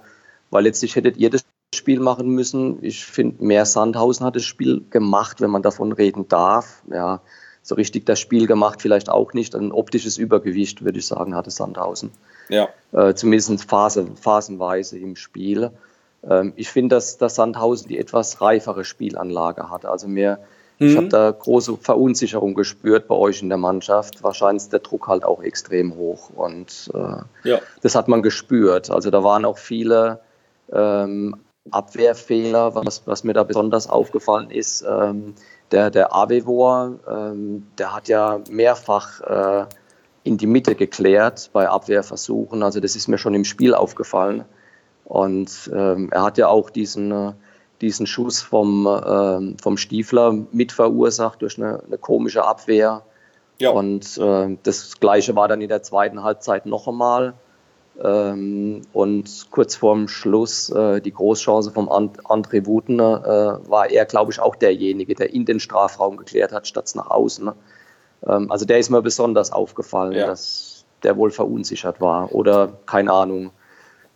weil 0.49 0.63
letztlich 0.63 0.95
hättet 0.95 1.17
ihr 1.17 1.29
das 1.29 1.43
Spiel 1.83 1.99
machen 1.99 2.29
müssen. 2.29 2.77
Ich 2.81 3.05
finde, 3.05 3.43
mehr 3.43 3.65
Sandhausen 3.65 4.25
hat 4.25 4.37
das 4.37 4.45
Spiel 4.45 4.85
gemacht, 4.89 5.41
wenn 5.41 5.49
man 5.49 5.63
davon 5.63 5.91
reden 5.91 6.29
darf. 6.29 6.81
Ja, 6.89 7.19
so 7.61 7.75
richtig 7.75 8.05
das 8.05 8.21
Spiel 8.21 8.47
gemacht, 8.47 8.81
vielleicht 8.81 9.09
auch 9.09 9.33
nicht. 9.33 9.53
Ein 9.53 9.73
optisches 9.73 10.17
Übergewicht, 10.17 10.85
würde 10.85 10.99
ich 10.99 11.07
sagen, 11.07 11.35
hatte 11.35 11.51
Sandhausen. 11.51 12.11
Ja. 12.47 12.69
Äh, 12.93 13.13
zumindest 13.15 13.69
Phase, 13.69 14.07
phasenweise 14.15 14.97
im 14.97 15.17
Spiel. 15.17 15.71
Ähm, 16.25 16.53
ich 16.55 16.69
finde, 16.69 16.95
dass, 16.95 17.17
dass 17.17 17.35
Sandhausen 17.35 17.89
die 17.89 17.97
etwas 17.97 18.39
reifere 18.39 18.85
Spielanlage 18.85 19.69
hat. 19.69 19.85
Also 19.85 20.07
mir, 20.07 20.39
mhm. 20.79 20.87
ich 20.87 20.95
habe 20.95 21.07
da 21.09 21.31
große 21.31 21.77
Verunsicherung 21.77 22.53
gespürt 22.53 23.09
bei 23.09 23.15
euch 23.15 23.41
in 23.41 23.49
der 23.49 23.57
Mannschaft. 23.57 24.23
Wahrscheinlich 24.23 24.63
ist 24.63 24.71
der 24.73 24.79
Druck 24.79 25.07
halt 25.09 25.25
auch 25.25 25.43
extrem 25.43 25.95
hoch. 25.95 26.29
Und 26.33 26.89
äh, 26.93 27.49
ja. 27.49 27.59
das 27.81 27.95
hat 27.95 28.07
man 28.07 28.21
gespürt. 28.21 28.89
Also 28.89 29.11
da 29.11 29.23
waren 29.23 29.43
auch 29.43 29.57
viele 29.57 30.21
ähm, 30.71 31.35
Abwehrfehler, 31.71 32.75
was, 32.75 33.07
was 33.07 33.23
mir 33.23 33.33
da 33.33 33.43
besonders 33.43 33.89
aufgefallen 33.89 34.51
ist. 34.51 34.83
Ähm, 34.87 35.35
der, 35.71 35.89
der 35.89 36.13
Avevor, 36.13 36.99
ähm, 37.09 37.67
der 37.77 37.95
hat 37.95 38.07
ja 38.07 38.41
mehrfach 38.49 39.21
äh, 39.21 39.65
in 40.23 40.37
die 40.37 40.47
Mitte 40.47 40.75
geklärt 40.75 41.49
bei 41.53 41.67
Abwehrversuchen. 41.67 42.63
Also 42.63 42.79
das 42.79 42.95
ist 42.95 43.07
mir 43.07 43.17
schon 43.17 43.33
im 43.33 43.45
Spiel 43.45 43.73
aufgefallen. 43.73 44.45
Und 45.05 45.69
ähm, 45.73 46.09
er 46.11 46.23
hat 46.23 46.37
ja 46.37 46.47
auch 46.47 46.69
diesen, 46.69 47.11
äh, 47.11 47.33
diesen 47.81 48.07
Schuss 48.07 48.41
vom, 48.41 48.85
äh, 48.85 49.61
vom 49.61 49.77
Stiefler 49.77 50.33
mit 50.51 50.71
verursacht 50.71 51.41
durch 51.41 51.57
eine, 51.57 51.81
eine 51.85 51.97
komische 51.97 52.45
Abwehr. 52.45 53.03
Ja. 53.59 53.71
Und 53.71 54.17
äh, 54.17 54.57
das 54.63 54.99
Gleiche 54.99 55.35
war 55.35 55.47
dann 55.47 55.61
in 55.61 55.69
der 55.69 55.83
zweiten 55.83 56.23
Halbzeit 56.23 56.65
noch 56.65 56.87
einmal. 56.87 57.33
Ähm, 58.01 58.81
und 58.91 59.47
kurz 59.51 59.75
vorm 59.75 60.07
Schluss 60.07 60.69
äh, 60.69 60.99
die 60.99 61.13
Großchance 61.13 61.71
vom 61.71 61.89
And 61.89 62.19
André 62.25 62.65
Wutner 62.65 63.61
äh, 63.65 63.69
war 63.69 63.89
er, 63.89 64.05
glaube 64.05 64.31
ich, 64.31 64.39
auch 64.39 64.55
derjenige, 64.55 65.13
der 65.13 65.31
in 65.33 65.45
den 65.45 65.59
Strafraum 65.59 66.17
geklärt 66.17 66.51
hat, 66.51 66.67
statt 66.67 66.91
nach 66.95 67.11
außen. 67.11 67.51
Ähm, 68.27 68.51
also 68.51 68.65
der 68.65 68.79
ist 68.79 68.89
mir 68.89 69.01
besonders 69.01 69.51
aufgefallen, 69.51 70.13
ja. 70.13 70.25
dass 70.25 70.85
der 71.03 71.17
wohl 71.17 71.31
verunsichert 71.31 72.01
war 72.01 72.33
oder 72.33 72.73
keine 72.85 73.11
Ahnung. 73.11 73.51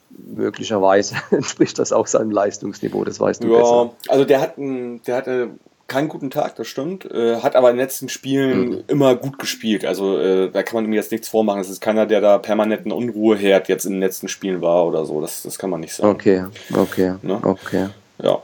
Möglicherweise 0.10 1.16
entspricht 1.32 1.78
das 1.78 1.92
auch 1.92 2.08
seinem 2.08 2.32
Leistungsniveau, 2.32 3.04
das 3.04 3.20
weißt 3.20 3.44
du 3.44 3.50
ja, 3.50 3.60
besser. 3.60 3.92
Also 4.08 4.26
der 4.26 4.42
hat, 4.42 4.58
ein, 4.58 5.04
der 5.04 5.18
hatte 5.18 5.50
keinen 5.88 6.10
guten 6.10 6.30
Tag, 6.30 6.56
das 6.56 6.68
stimmt. 6.68 7.06
Äh, 7.06 7.42
hat 7.42 7.56
aber 7.56 7.70
in 7.70 7.78
den 7.78 7.84
letzten 7.84 8.10
Spielen 8.10 8.70
mhm. 8.70 8.84
immer 8.88 9.16
gut 9.16 9.40
gespielt. 9.40 9.86
Also 9.86 10.20
äh, 10.20 10.50
da 10.50 10.64
kann 10.64 10.76
man 10.76 10.86
mir 10.86 10.98
jetzt 10.98 11.12
nichts 11.12 11.30
vormachen. 11.30 11.62
Es 11.62 11.70
ist 11.70 11.82
keiner, 11.82 12.06
der 12.06 12.22
da 12.22 12.38
permanenten 12.38 12.92
Unruheherd 12.92 13.70
jetzt 13.70 13.86
in 13.86 13.94
den 13.94 14.02
letzten 14.02 14.28
Spielen 14.28 14.62
war 14.62 14.86
oder 14.86 15.06
so. 15.06 15.22
Das, 15.22 15.44
das 15.44 15.58
kann 15.58 15.70
man 15.70 15.80
nicht 15.80 15.94
sagen. 15.94 16.10
Okay, 16.10 16.46
okay, 16.74 17.14
ne? 17.22 17.40
okay. 17.42 17.88
Ja. 18.22 18.42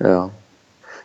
Ja. 0.00 0.30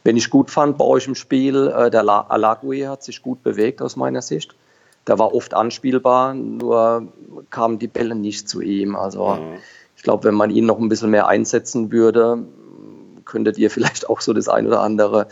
Wenn 0.04 0.18
ich 0.18 0.30
gut 0.30 0.50
fand 0.50 0.78
bei 0.78 0.86
euch 0.86 1.08
im 1.08 1.16
Spiel, 1.16 1.68
äh, 1.68 1.92
der 1.92 2.08
Alagui 2.08 2.82
hat 2.82 3.04
sich 3.04 3.22
gut 3.22 3.44
bewegt 3.44 3.82
aus 3.82 3.96
meiner 3.96 4.22
Sicht. 4.22 4.56
Der 5.06 5.20
war 5.20 5.34
oft 5.34 5.54
anspielbar, 5.54 6.34
nur 6.34 7.08
kamen 7.50 7.80
die 7.80 7.88
Bälle 7.88 8.16
nicht 8.16 8.50
zu 8.50 8.62
ihm. 8.62 8.96
Also 8.96 9.36
mhm. 9.36 9.58
ich 9.96 10.04
glaube, 10.04 10.26
wenn 10.26 10.36
man 10.36 10.50
ihn 10.50 10.66
noch 10.66 10.80
ein 10.80 10.90
bisschen 10.90 11.12
mehr 11.12 11.28
einsetzen 11.28 11.92
würde, 11.92 12.46
könntet 13.28 13.58
ihr 13.58 13.70
vielleicht 13.72 14.10
auch 14.10 14.22
so 14.22 14.34
das 14.34 14.50
ein 14.50 14.66
oder 14.66 14.82
andere 14.82 15.28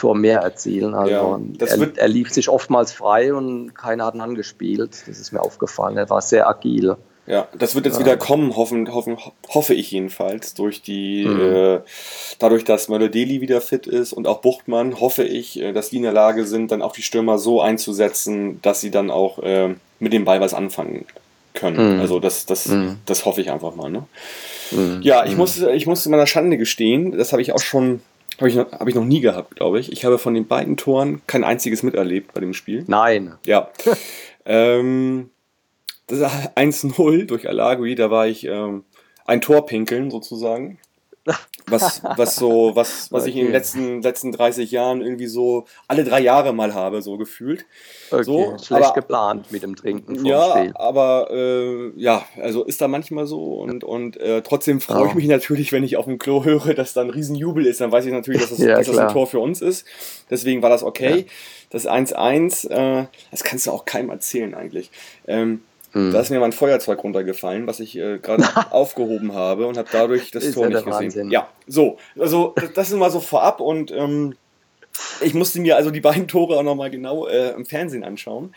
Tor 0.00 0.14
mehr 0.14 0.40
erzielen. 0.40 0.94
Also 0.94 1.12
ja, 1.12 1.66
er, 1.66 1.96
er 1.96 2.08
lief 2.08 2.32
sich 2.32 2.48
oftmals 2.48 2.92
frei 2.92 3.34
und 3.34 3.74
keiner 3.74 4.06
hat 4.06 4.14
ihn 4.14 4.22
angespielt. 4.22 5.02
Das 5.06 5.20
ist 5.20 5.32
mir 5.32 5.40
aufgefallen. 5.40 5.96
Er 5.96 6.08
war 6.08 6.22
sehr 6.22 6.48
agil. 6.48 6.96
Ja, 7.26 7.46
das 7.56 7.74
wird 7.74 7.84
jetzt 7.84 7.98
ja. 7.98 8.00
wieder 8.00 8.16
kommen, 8.16 8.56
hoffen, 8.56 8.92
hoffen, 8.92 9.18
hoffe 9.48 9.74
ich 9.74 9.92
jedenfalls, 9.92 10.54
durch 10.54 10.82
die, 10.82 11.26
mhm. 11.26 11.40
äh, 11.40 11.80
dadurch, 12.40 12.64
dass 12.64 12.88
Möller-Deli 12.88 13.40
wieder 13.40 13.60
fit 13.60 13.86
ist 13.86 14.12
und 14.12 14.26
auch 14.26 14.40
Buchtmann, 14.40 14.98
hoffe 14.98 15.22
ich, 15.22 15.60
äh, 15.60 15.72
dass 15.72 15.90
die 15.90 15.98
in 15.98 16.02
der 16.02 16.12
Lage 16.12 16.44
sind, 16.44 16.72
dann 16.72 16.82
auch 16.82 16.92
die 16.92 17.02
Stürmer 17.02 17.38
so 17.38 17.60
einzusetzen, 17.60 18.60
dass 18.62 18.80
sie 18.80 18.90
dann 18.90 19.10
auch 19.10 19.38
äh, 19.40 19.74
mit 20.00 20.12
dem 20.12 20.24
Ball 20.24 20.40
was 20.40 20.54
anfangen 20.54 21.04
können. 21.54 21.96
Mhm. 21.96 22.00
Also 22.00 22.18
das, 22.18 22.46
das, 22.46 22.66
mhm. 22.66 22.96
das 23.06 23.24
hoffe 23.24 23.42
ich 23.42 23.50
einfach 23.50 23.76
mal. 23.76 23.90
Ne? 23.90 24.04
Mhm. 24.72 25.00
Ja, 25.02 25.24
ich, 25.24 25.32
mhm. 25.32 25.38
muss, 25.38 25.58
ich 25.58 25.86
muss 25.86 26.06
meiner 26.06 26.26
Schande 26.26 26.58
gestehen, 26.58 27.16
das 27.16 27.32
habe 27.32 27.42
ich 27.42 27.52
auch 27.52 27.60
schon, 27.60 28.00
habe 28.40 28.48
ich, 28.48 28.56
noch, 28.56 28.72
hab 28.72 28.88
ich 28.88 28.94
noch 28.94 29.04
nie 29.04 29.20
gehabt, 29.20 29.56
glaube 29.56 29.78
ich. 29.80 29.92
Ich 29.92 30.04
habe 30.04 30.18
von 30.18 30.34
den 30.34 30.46
beiden 30.46 30.76
Toren 30.76 31.20
kein 31.26 31.44
einziges 31.44 31.82
miterlebt 31.82 32.32
bei 32.32 32.40
dem 32.40 32.54
Spiel. 32.54 32.84
Nein. 32.86 33.34
Ja. 33.44 33.70
ähm, 34.46 35.30
das 36.06 36.20
1-0 36.22 37.26
durch 37.26 37.48
Alagui, 37.48 37.94
da 37.94 38.10
war 38.10 38.26
ich 38.26 38.46
ähm, 38.46 38.84
ein 39.26 39.40
Tor 39.40 39.66
pinkeln 39.66 40.10
sozusagen. 40.10 40.78
was, 41.66 42.02
was 42.16 42.36
so, 42.36 42.74
was, 42.74 43.10
was 43.12 43.22
okay. 43.22 43.30
ich 43.30 43.36
in 43.36 43.44
den 43.46 43.52
letzten, 43.52 44.02
letzten 44.02 44.32
30 44.32 44.70
Jahren 44.70 45.02
irgendwie 45.02 45.26
so 45.26 45.66
alle 45.88 46.04
drei 46.04 46.20
Jahre 46.20 46.52
mal 46.52 46.74
habe, 46.74 47.02
so 47.02 47.16
gefühlt. 47.16 47.64
Okay, 48.10 48.24
so, 48.24 48.56
schlecht 48.62 48.86
aber, 48.86 48.94
geplant 48.94 49.52
mit 49.52 49.62
dem 49.62 49.76
Trinken. 49.76 50.24
Ja, 50.24 50.58
Spiel. 50.58 50.72
aber 50.74 51.28
äh, 51.30 51.92
ja, 51.96 52.24
also 52.40 52.64
ist 52.64 52.80
da 52.80 52.88
manchmal 52.88 53.26
so 53.26 53.54
und, 53.60 53.84
und 53.84 54.16
äh, 54.18 54.42
trotzdem 54.42 54.80
freue 54.80 55.08
ich 55.08 55.14
mich 55.14 55.26
natürlich, 55.26 55.72
wenn 55.72 55.84
ich 55.84 55.96
auf 55.96 56.06
dem 56.06 56.18
Klo 56.18 56.44
höre, 56.44 56.74
dass 56.74 56.92
da 56.92 57.02
ein 57.02 57.10
Riesenjubel 57.10 57.66
ist, 57.66 57.80
dann 57.80 57.92
weiß 57.92 58.06
ich 58.06 58.12
natürlich, 58.12 58.40
dass 58.40 58.50
das, 58.50 58.58
ja, 58.60 58.76
dass 58.76 58.86
das 58.86 58.98
ein 58.98 59.12
Tor 59.12 59.26
für 59.26 59.40
uns 59.40 59.62
ist. 59.62 59.86
Deswegen 60.30 60.62
war 60.62 60.70
das 60.70 60.82
okay. 60.82 61.18
Ja. 61.18 61.24
Das 61.70 61.86
1-1, 61.86 62.68
äh, 62.68 63.06
das 63.30 63.44
kannst 63.44 63.66
du 63.66 63.70
auch 63.70 63.84
keinem 63.84 64.10
erzählen 64.10 64.54
eigentlich. 64.54 64.90
Ähm, 65.28 65.62
hm. 65.92 66.12
Da 66.12 66.20
ist 66.20 66.30
mir 66.30 66.38
mein 66.38 66.52
Feuerzeug 66.52 67.02
runtergefallen, 67.02 67.66
was 67.66 67.80
ich 67.80 67.96
äh, 67.96 68.18
gerade 68.18 68.44
aufgehoben 68.70 69.34
habe 69.34 69.66
und 69.66 69.76
habe 69.76 69.88
dadurch 69.90 70.30
das 70.30 70.44
ist 70.44 70.54
Tor 70.54 70.64
ja 70.64 70.70
nicht 70.70 70.84
gesehen. 70.84 71.04
Wahnsinn. 71.04 71.30
Ja, 71.30 71.48
so, 71.66 71.98
also 72.18 72.54
das 72.74 72.90
ist 72.90 72.96
mal 72.96 73.10
so 73.10 73.20
vorab 73.20 73.60
und 73.60 73.90
ähm, 73.90 74.34
ich 75.20 75.34
musste 75.34 75.60
mir 75.60 75.76
also 75.76 75.90
die 75.90 76.00
beiden 76.00 76.28
Tore 76.28 76.58
auch 76.58 76.62
nochmal 76.62 76.90
genau 76.90 77.26
äh, 77.26 77.50
im 77.50 77.64
Fernsehen 77.64 78.04
anschauen. 78.04 78.54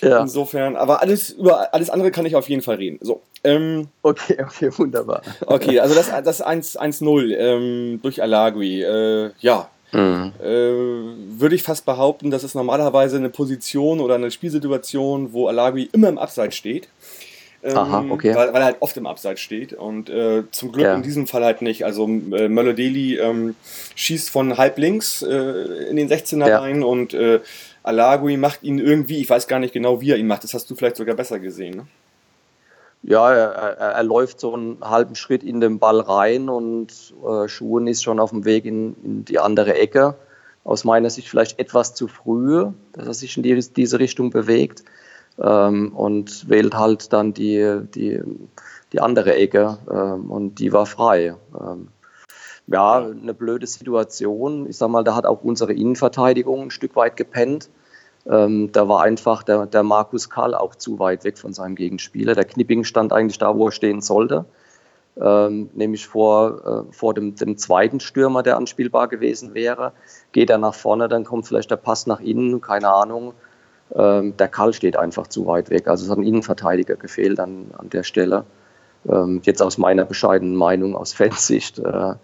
Ja. 0.00 0.20
Insofern, 0.20 0.76
aber 0.76 1.02
alles 1.02 1.30
über 1.30 1.72
alles 1.74 1.90
andere 1.90 2.10
kann 2.10 2.26
ich 2.26 2.36
auf 2.36 2.48
jeden 2.48 2.62
Fall 2.62 2.76
reden. 2.76 2.98
So. 3.00 3.22
Ähm, 3.44 3.88
okay, 4.02 4.36
okay, 4.42 4.70
wunderbar. 4.76 5.22
Okay, 5.46 5.80
also 5.80 5.94
das, 5.94 6.10
das 6.22 6.44
1-0 6.44 7.36
ähm, 7.36 8.00
durch 8.02 8.22
Alagui. 8.22 8.82
Äh, 8.82 9.30
ja, 9.40 9.68
Mhm. 9.92 10.32
Äh, 10.42 11.40
würde 11.40 11.54
ich 11.54 11.62
fast 11.62 11.86
behaupten, 11.86 12.30
das 12.30 12.44
ist 12.44 12.54
normalerweise 12.54 13.16
eine 13.16 13.30
Position 13.30 14.00
oder 14.00 14.16
eine 14.16 14.30
Spielsituation, 14.30 15.32
wo 15.32 15.48
Alagui 15.48 15.88
immer 15.92 16.08
im 16.08 16.18
Abseits 16.18 16.56
steht. 16.56 16.88
Ähm, 17.60 17.76
Aha, 17.76 18.04
okay. 18.08 18.34
weil, 18.36 18.52
weil, 18.52 18.62
er 18.62 18.66
halt 18.66 18.76
oft 18.80 18.96
im 18.96 19.06
Abseits 19.06 19.40
steht 19.40 19.72
und 19.72 20.08
äh, 20.08 20.44
zum 20.52 20.70
Glück 20.70 20.84
ja. 20.84 20.94
in 20.94 21.02
diesem 21.02 21.26
Fall 21.26 21.44
halt 21.44 21.60
nicht. 21.60 21.84
Also 21.84 22.04
äh, 22.04 22.48
Möller-Deli 22.48 23.18
ähm, 23.18 23.56
schießt 23.96 24.30
von 24.30 24.56
halb 24.56 24.78
links 24.78 25.22
äh, 25.22 25.88
in 25.90 25.96
den 25.96 26.08
16er 26.08 26.48
ja. 26.48 26.60
rein 26.60 26.84
und 26.84 27.14
äh, 27.14 27.40
Alagui 27.82 28.36
macht 28.36 28.62
ihn 28.62 28.78
irgendwie, 28.78 29.18
ich 29.18 29.28
weiß 29.28 29.48
gar 29.48 29.58
nicht 29.58 29.72
genau, 29.72 30.00
wie 30.00 30.12
er 30.12 30.18
ihn 30.18 30.28
macht, 30.28 30.44
das 30.44 30.54
hast 30.54 30.70
du 30.70 30.76
vielleicht 30.76 30.96
sogar 30.96 31.16
besser 31.16 31.40
gesehen. 31.40 31.76
Ne? 31.78 31.86
Ja, 33.02 33.32
er, 33.32 33.78
er, 33.78 34.02
läuft 34.02 34.40
so 34.40 34.54
einen 34.54 34.78
halben 34.80 35.14
Schritt 35.14 35.42
in 35.42 35.60
den 35.60 35.78
Ball 35.78 36.00
rein 36.00 36.48
und 36.48 37.14
äh, 37.24 37.48
Schuhen 37.48 37.86
ist 37.86 38.02
schon 38.02 38.18
auf 38.18 38.30
dem 38.30 38.44
Weg 38.44 38.64
in, 38.64 38.96
in, 39.04 39.24
die 39.24 39.38
andere 39.38 39.74
Ecke. 39.74 40.16
Aus 40.64 40.84
meiner 40.84 41.08
Sicht 41.08 41.28
vielleicht 41.28 41.58
etwas 41.58 41.94
zu 41.94 42.08
früh, 42.08 42.66
dass 42.92 43.06
er 43.06 43.14
sich 43.14 43.36
in 43.36 43.42
die, 43.44 43.54
diese 43.54 43.98
Richtung 43.98 44.30
bewegt 44.30 44.82
ähm, 45.38 45.94
und 45.94 46.48
wählt 46.48 46.74
halt 46.74 47.12
dann 47.12 47.32
die, 47.32 47.80
die, 47.94 48.20
die 48.92 49.00
andere 49.00 49.34
Ecke 49.34 49.78
ähm, 49.90 50.30
und 50.30 50.58
die 50.58 50.72
war 50.72 50.84
frei. 50.84 51.36
Ähm, 51.58 51.88
ja, 52.66 52.98
eine 52.98 53.32
blöde 53.32 53.66
Situation. 53.66 54.68
Ich 54.68 54.76
sag 54.76 54.90
mal, 54.90 55.04
da 55.04 55.14
hat 55.14 55.24
auch 55.24 55.42
unsere 55.42 55.72
Innenverteidigung 55.72 56.64
ein 56.64 56.70
Stück 56.70 56.96
weit 56.96 57.16
gepennt. 57.16 57.70
Ähm, 58.30 58.70
da 58.72 58.88
war 58.88 59.02
einfach 59.02 59.42
der, 59.42 59.66
der 59.66 59.82
Markus 59.82 60.28
Karl 60.28 60.54
auch 60.54 60.74
zu 60.74 60.98
weit 60.98 61.24
weg 61.24 61.38
von 61.38 61.52
seinem 61.52 61.76
Gegenspieler. 61.76 62.34
Der 62.34 62.44
Knipping 62.44 62.84
stand 62.84 63.12
eigentlich 63.12 63.38
da, 63.38 63.56
wo 63.56 63.66
er 63.66 63.72
stehen 63.72 64.02
sollte, 64.02 64.44
ähm, 65.18 65.70
nämlich 65.72 66.06
vor, 66.06 66.86
äh, 66.90 66.92
vor 66.92 67.14
dem, 67.14 67.34
dem, 67.36 67.56
zweiten 67.56 68.00
Stürmer, 68.00 68.42
der 68.42 68.56
anspielbar 68.56 69.08
gewesen 69.08 69.54
wäre. 69.54 69.92
Geht 70.32 70.50
er 70.50 70.58
nach 70.58 70.74
vorne, 70.74 71.08
dann 71.08 71.24
kommt 71.24 71.46
vielleicht 71.46 71.70
der 71.70 71.76
Pass 71.76 72.06
nach 72.06 72.20
innen, 72.20 72.60
keine 72.60 72.90
Ahnung. 72.90 73.32
Ähm, 73.94 74.36
der 74.36 74.48
Karl 74.48 74.74
steht 74.74 74.98
einfach 74.98 75.26
zu 75.28 75.46
weit 75.46 75.70
weg. 75.70 75.88
Also 75.88 76.04
es 76.04 76.10
hat 76.10 76.18
ein 76.18 76.26
Innenverteidiger 76.26 76.96
gefehlt 76.96 77.40
an, 77.40 77.70
an 77.78 77.88
der 77.88 78.02
Stelle. 78.02 78.44
Ähm, 79.08 79.40
jetzt 79.44 79.62
aus 79.62 79.78
meiner 79.78 80.04
bescheidenen 80.04 80.54
Meinung, 80.54 80.94
aus 80.94 81.14
Fansicht, 81.14 81.78
äh, 81.78 82.10
äh, 82.10 82.14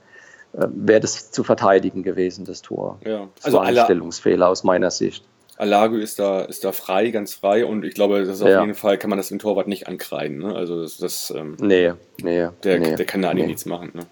wäre 0.52 1.00
das 1.00 1.30
zu 1.30 1.44
verteidigen 1.44 2.02
gewesen, 2.02 2.44
das 2.44 2.60
Tor. 2.60 2.98
Ja. 3.04 3.28
Das 3.36 3.46
also 3.46 3.58
war 3.58 3.64
ein 3.64 3.76
Stellungsfehler 3.76 4.48
aus 4.48 4.64
meiner 4.64 4.90
Sicht. 4.90 5.24
Alago 5.56 5.96
ist 5.96 6.18
da, 6.18 6.42
ist 6.42 6.64
da 6.64 6.72
frei, 6.72 7.10
ganz 7.10 7.34
frei 7.34 7.64
und 7.64 7.84
ich 7.84 7.94
glaube, 7.94 8.24
das 8.24 8.36
ist 8.36 8.42
auf 8.42 8.48
jeden 8.48 8.74
Fall, 8.74 8.98
kann 8.98 9.10
man 9.10 9.18
das 9.18 9.28
dem 9.28 9.38
Torwart 9.38 9.68
nicht 9.68 9.86
ankreiden. 9.86 10.38
Ne? 10.38 10.54
Also 10.54 10.82
das, 10.82 10.96
das 10.98 11.32
ähm, 11.36 11.56
nee, 11.60 11.92
nee, 12.22 12.48
der, 12.64 12.80
nee, 12.80 12.96
der 12.96 13.04
kann 13.04 13.22
da 13.22 13.30
eigentlich 13.30 13.42
nee. 13.42 13.48
nichts 13.48 13.66
machen. 13.66 13.92
Ne? 13.94 14.06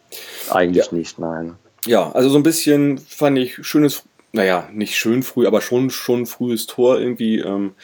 Eigentlich 0.50 0.86
ja. 0.86 0.96
nicht, 0.96 1.18
nein. 1.18 1.56
Ja, 1.86 2.12
also 2.12 2.28
so 2.28 2.38
ein 2.38 2.44
bisschen 2.44 2.98
fand 2.98 3.38
ich 3.38 3.66
schönes, 3.66 4.04
naja, 4.32 4.68
nicht 4.72 4.96
schön 4.96 5.22
früh, 5.22 5.46
aber 5.46 5.60
schon 5.60 5.90
schon 5.90 6.26
frühes 6.26 6.66
Tor 6.66 7.00
irgendwie. 7.00 7.38
Ähm, 7.40 7.74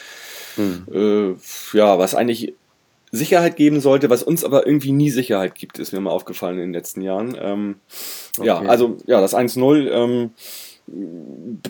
hm. 0.55 0.87
äh, 0.93 1.77
ja, 1.77 1.99
was 1.99 2.15
eigentlich 2.15 2.55
Sicherheit 3.11 3.57
geben 3.57 3.81
sollte, 3.81 4.11
was 4.11 4.23
uns 4.23 4.45
aber 4.45 4.67
irgendwie 4.67 4.93
nie 4.93 5.11
Sicherheit 5.11 5.55
gibt, 5.55 5.79
ist 5.79 5.93
mir 5.93 6.01
mal 6.01 6.11
aufgefallen 6.11 6.57
in 6.57 6.67
den 6.67 6.73
letzten 6.73 7.01
Jahren. 7.01 7.37
Ähm, 7.41 7.77
okay. 8.37 8.47
Ja, 8.47 8.61
also 8.61 8.99
ja, 9.07 9.21
das 9.21 9.35
1-0. 9.35 10.31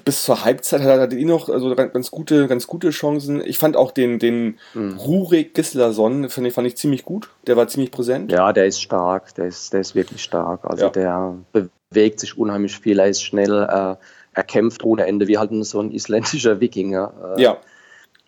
Bis 0.05 0.25
zur 0.25 0.45
Halbzeit 0.45 0.83
hatte 0.83 1.17
er 1.17 1.27
noch 1.27 1.49
also 1.49 1.75
ganz 1.75 2.11
gute, 2.11 2.47
ganz 2.47 2.67
gute 2.67 2.91
Chancen. 2.91 3.43
Ich 3.45 3.59
fand 3.59 3.77
auch 3.77 3.91
den, 3.91 4.19
den 4.19 4.59
mhm. 4.75 4.97
Rurik 4.97 5.55
Gislason, 5.55 6.29
fand 6.29 6.47
ich, 6.47 6.53
fand 6.53 6.67
ich 6.67 6.77
ziemlich 6.77 7.05
gut. 7.05 7.31
Der 7.47 7.57
war 7.57 7.67
ziemlich 7.69 7.91
präsent. 7.91 8.31
Ja, 8.31 8.53
der 8.53 8.67
ist 8.67 8.81
stark, 8.81 9.35
der 9.35 9.47
ist, 9.47 9.73
der 9.73 9.81
ist 9.81 9.95
wirklich 9.95 10.23
stark. 10.23 10.65
Also 10.65 10.87
ja. 10.87 10.91
der 10.91 11.35
bewegt 11.53 12.21
sich 12.21 12.39
unheimlich 12.39 12.79
viel, 12.79 12.99
er 12.99 13.09
ist 13.09 13.23
schnell, 13.23 13.63
äh, 13.63 13.97
er 14.35 14.45
kämpft 14.47 14.85
ohne 14.85 15.07
Ende, 15.07 15.27
wie 15.27 15.39
halt 15.39 15.51
so 15.65 15.81
ein 15.81 15.91
isländischer 15.91 16.61
Wikinger. 16.61 17.37
Äh, 17.37 17.43
ja. 17.43 17.59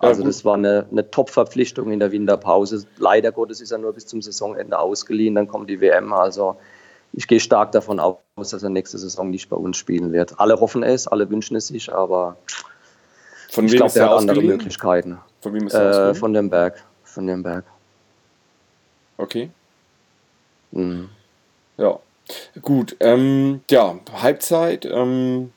Also 0.01 0.25
das 0.25 0.47
war 0.47 0.55
eine, 0.55 0.87
eine 0.91 1.11
Top-Verpflichtung 1.11 1.93
in 1.93 2.01
der 2.01 2.11
Winterpause. 2.11 2.87
Leider 2.97 3.33
Gottes 3.33 3.61
ist 3.61 3.71
er 3.71 3.79
nur 3.79 3.93
bis 3.93 4.07
zum 4.07 4.23
Saisonende 4.23 4.79
ausgeliehen, 4.79 5.35
dann 5.35 5.47
kommt 5.47 5.69
die 5.69 5.81
WM. 5.83 6.15
Also 6.15 6.57
ich 7.12 7.26
gehe 7.26 7.40
stark 7.40 7.73
davon 7.73 7.99
aus, 7.99 8.19
dass 8.37 8.62
er 8.62 8.71
nächste 8.71 8.99
Saison 8.99 9.31
nicht 9.31 9.49
bei 9.49 9.57
uns 9.57 9.76
spielen 9.76 10.12
wird. 10.12 10.38
Alle 10.38 10.61
hoffen 10.61 10.83
es, 10.83 11.09
alle 11.09 11.29
wünschen 11.29 11.57
es 11.57 11.69
sich, 11.69 11.93
aber 11.93 12.37
von 13.50 13.67
ich 13.67 13.73
glaube, 13.73 13.99
er 13.99 14.11
hat 14.11 14.19
andere 14.19 14.43
Möglichkeiten. 14.43 15.19
Von 15.40 15.55
wem 15.55 15.67
ist 15.67 15.75
er 15.75 16.11
äh, 16.11 16.14
Von 16.14 16.33
dem 16.33 16.50
Berg. 16.50 16.83
Von 17.02 17.26
dem 17.26 17.43
Berg. 17.43 17.64
Okay. 19.17 19.50
Mhm. 20.71 21.09
Ja. 21.76 21.99
Gut. 22.62 22.97
Ähm, 23.00 23.62
ja, 23.71 23.99
Halbzeit. 24.12 24.85
Ähm, 24.85 25.52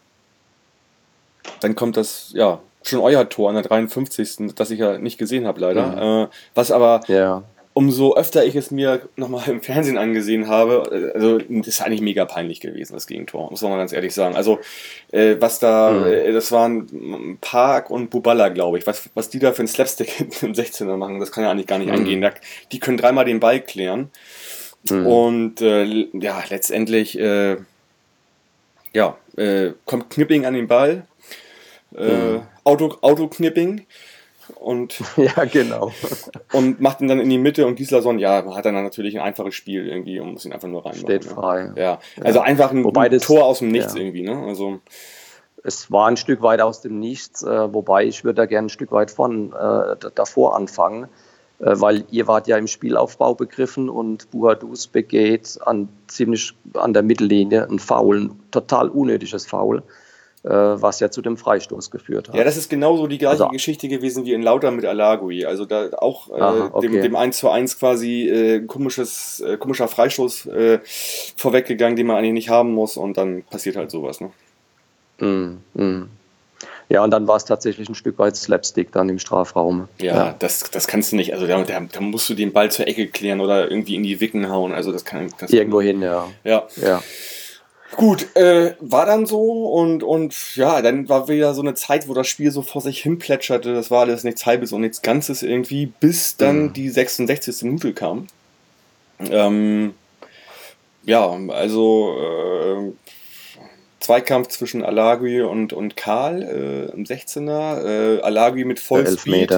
dann 1.59 1.75
kommt 1.75 1.97
das, 1.97 2.31
ja, 2.33 2.59
schon 2.81 2.99
euer 2.99 3.29
Tor 3.29 3.49
an 3.49 3.55
der 3.55 3.63
53. 3.63 4.53
das 4.55 4.71
ich 4.71 4.79
ja 4.79 4.97
nicht 4.97 5.19
gesehen 5.19 5.45
habe, 5.45 5.59
leider. 5.59 5.87
Mhm. 5.87 6.23
Äh, 6.25 6.27
was 6.55 6.71
aber 6.71 7.01
ja 7.07 7.43
umso 7.73 8.15
öfter 8.15 8.45
ich 8.45 8.55
es 8.55 8.71
mir 8.71 9.01
nochmal 9.15 9.49
im 9.49 9.61
Fernsehen 9.61 9.97
angesehen 9.97 10.47
habe, 10.47 11.11
also 11.13 11.39
das 11.39 11.67
ist 11.67 11.81
eigentlich 11.81 12.01
mega 12.01 12.25
peinlich 12.25 12.59
gewesen, 12.59 12.93
das 12.93 13.07
Gegentor, 13.07 13.49
muss 13.49 13.61
man 13.61 13.71
mal 13.71 13.77
ganz 13.77 13.93
ehrlich 13.93 14.13
sagen. 14.13 14.35
Also 14.35 14.59
äh, 15.11 15.37
was 15.39 15.59
da, 15.59 15.91
mhm. 15.91 16.05
äh, 16.05 16.31
das 16.31 16.51
waren 16.51 17.37
Park 17.41 17.89
und 17.89 18.09
Buballa, 18.09 18.49
glaube 18.49 18.77
ich, 18.77 18.85
was, 18.85 19.09
was 19.15 19.29
die 19.29 19.39
da 19.39 19.53
für 19.53 19.59
einen 19.59 19.67
Slapstick 19.67 20.19
im 20.41 20.53
16er 20.53 20.97
machen, 20.97 21.19
das 21.19 21.31
kann 21.31 21.43
ja 21.43 21.51
eigentlich 21.51 21.67
gar 21.67 21.79
nicht 21.79 21.89
mhm. 21.89 21.95
angehen. 21.95 22.21
Da, 22.21 22.31
die 22.71 22.79
können 22.79 22.97
dreimal 22.97 23.25
den 23.25 23.39
Ball 23.39 23.59
klären 23.59 24.11
mhm. 24.89 25.07
und 25.07 25.61
äh, 25.61 26.07
ja, 26.13 26.43
letztendlich 26.49 27.17
äh, 27.19 27.57
ja, 28.93 29.17
äh, 29.35 29.71
kommt 29.85 30.11
Knipping 30.11 30.45
an 30.45 30.53
den 30.53 30.67
Ball, 30.67 31.07
äh, 31.95 32.11
mhm. 32.11 32.41
Auto, 32.63 32.97
Autoknipping 33.01 33.85
und 34.55 35.01
ja 35.17 35.45
genau 35.45 35.91
und 36.51 36.79
macht 36.79 37.01
ihn 37.01 37.07
dann 37.07 37.19
in 37.19 37.29
die 37.29 37.37
Mitte 37.37 37.65
und 37.65 37.75
Gislason 37.75 38.19
ja 38.19 38.43
hat 38.55 38.65
dann 38.65 38.75
natürlich 38.75 39.17
ein 39.17 39.23
einfaches 39.23 39.55
Spiel 39.55 39.87
irgendwie 39.87 40.19
und 40.19 40.33
muss 40.33 40.45
ihn 40.45 40.53
einfach 40.53 40.67
nur 40.67 40.85
rein 40.85 40.95
steht 40.95 41.25
frei 41.25 41.65
ne? 41.65 41.73
ja 41.77 41.99
also 42.21 42.39
ja. 42.39 42.45
einfach 42.45 42.71
ein, 42.71 42.83
wobei 42.83 43.09
das, 43.09 43.23
Tor 43.23 43.45
aus 43.45 43.59
dem 43.59 43.69
Nichts 43.69 43.93
ja. 43.93 44.01
irgendwie 44.01 44.23
ne 44.23 44.37
also 44.47 44.79
es 45.63 45.91
war 45.91 46.07
ein 46.07 46.17
Stück 46.17 46.41
weit 46.41 46.61
aus 46.61 46.81
dem 46.81 46.99
Nichts 46.99 47.43
äh, 47.43 47.73
wobei 47.73 48.05
ich 48.05 48.23
würde 48.23 48.35
da 48.35 48.45
gerne 48.45 48.67
ein 48.67 48.69
Stück 48.69 48.91
weit 48.91 49.11
von 49.11 49.53
äh, 49.53 49.95
davor 50.15 50.55
anfangen 50.55 51.09
äh, 51.59 51.73
weil 51.79 52.05
ihr 52.11 52.27
wart 52.27 52.47
ja 52.47 52.57
im 52.57 52.67
Spielaufbau 52.67 53.35
begriffen 53.35 53.89
und 53.89 54.31
Buhadus 54.31 54.87
begeht 54.87 55.59
an 55.65 55.89
ziemlich 56.07 56.53
an 56.73 56.93
der 56.93 57.03
Mittellinie 57.03 57.67
ein 57.69 57.79
Foul 57.79 58.25
ein 58.25 58.39
total 58.51 58.89
unnötiges 58.89 59.45
Foul 59.45 59.83
was 60.43 60.99
ja 60.99 61.09
zu 61.09 61.21
dem 61.21 61.37
Freistoß 61.37 61.89
geführt 61.89 62.27
hat. 62.27 62.35
Ja, 62.35 62.43
das 62.43 62.57
ist 62.57 62.69
genauso 62.69 63.07
die 63.07 63.17
gleiche 63.17 63.43
also, 63.43 63.47
Geschichte 63.47 63.87
gewesen 63.87 64.25
wie 64.25 64.33
in 64.33 64.41
Lauter 64.41 64.71
mit 64.71 64.83
Alagui. 64.85 65.45
Also 65.45 65.63
da 65.63 65.89
auch 65.97 66.29
äh, 66.29 66.41
aha, 66.41 66.69
okay. 66.73 66.89
dem, 66.89 67.01
dem 67.01 67.15
1 67.15 67.37
zu 67.37 67.49
1 67.49 67.79
quasi 67.79 68.27
äh, 68.27 68.59
komisches, 68.65 69.39
äh, 69.39 69.55
komischer 69.55 69.87
Freistoß 69.87 70.47
äh, 70.47 70.79
vorweggegangen, 71.37 71.95
den 71.95 72.07
man 72.07 72.17
eigentlich 72.17 72.33
nicht 72.33 72.49
haben 72.49 72.73
muss 72.73 72.97
und 72.97 73.15
dann 73.15 73.43
passiert 73.43 73.77
halt 73.77 73.89
sowas. 73.89 74.19
Ne? 74.19 74.31
Mm, 75.19 75.81
mm. 75.81 76.09
Ja, 76.89 77.03
und 77.03 77.11
dann 77.11 77.27
war 77.27 77.37
es 77.37 77.45
tatsächlich 77.45 77.89
ein 77.89 77.95
Stück 77.95 78.19
weit 78.19 78.35
Slapstick 78.35 78.91
dann 78.91 79.09
im 79.09 79.19
Strafraum. 79.19 79.87
Ja, 79.99 80.15
ja. 80.15 80.35
Das, 80.39 80.69
das 80.69 80.87
kannst 80.87 81.11
du 81.11 81.15
nicht. 81.15 81.33
Also 81.33 81.47
da, 81.47 81.61
da, 81.63 81.79
da, 81.79 82.01
musst 82.01 82.29
du 82.29 82.33
den 82.33 82.51
Ball 82.51 82.69
zur 82.69 82.87
Ecke 82.87 83.07
klären 83.07 83.39
oder 83.39 83.71
irgendwie 83.71 83.95
in 83.95 84.03
die 84.03 84.19
Wicken 84.19 84.49
hauen. 84.49 84.73
Also 84.73 84.91
das 84.91 85.05
kann. 85.05 85.33
Das 85.39 85.51
Irgendwo 85.51 85.81
hin, 85.81 86.01
ja. 86.01 86.27
Ja. 86.43 86.67
ja. 86.75 87.01
Gut, 87.95 88.35
äh, 88.35 88.75
war 88.79 89.05
dann 89.05 89.25
so 89.25 89.69
und, 89.71 90.03
und 90.03 90.55
ja, 90.55 90.81
dann 90.81 91.09
war 91.09 91.27
wieder 91.27 91.53
so 91.53 91.61
eine 91.61 91.73
Zeit, 91.75 92.07
wo 92.07 92.13
das 92.13 92.27
Spiel 92.27 92.51
so 92.51 92.61
vor 92.61 92.81
sich 92.81 93.01
hin 93.01 93.19
plätscherte. 93.19 93.73
Das 93.73 93.91
war 93.91 94.01
alles 94.01 94.23
nichts 94.23 94.45
Halbes 94.45 94.71
und 94.71 94.81
nichts 94.81 95.01
Ganzes 95.01 95.43
irgendwie, 95.43 95.85
bis 95.85 96.37
dann 96.37 96.63
mhm. 96.63 96.73
die 96.73 96.89
66. 96.89 97.63
Minute 97.63 97.93
kam. 97.93 98.27
Ähm, 99.29 99.93
ja, 101.05 101.37
also 101.49 102.15
äh, 102.19 102.91
Zweikampf 103.99 104.49
zwischen 104.49 104.83
Alagui 104.83 105.41
und, 105.41 105.73
und 105.73 105.95
Karl 105.95 106.41
äh, 106.41 106.93
im 106.93 107.05
16er. 107.05 108.17
Äh, 108.17 108.21
Alagui 108.21 108.65
mit 108.65 108.79
Vollspeed. 108.79 109.51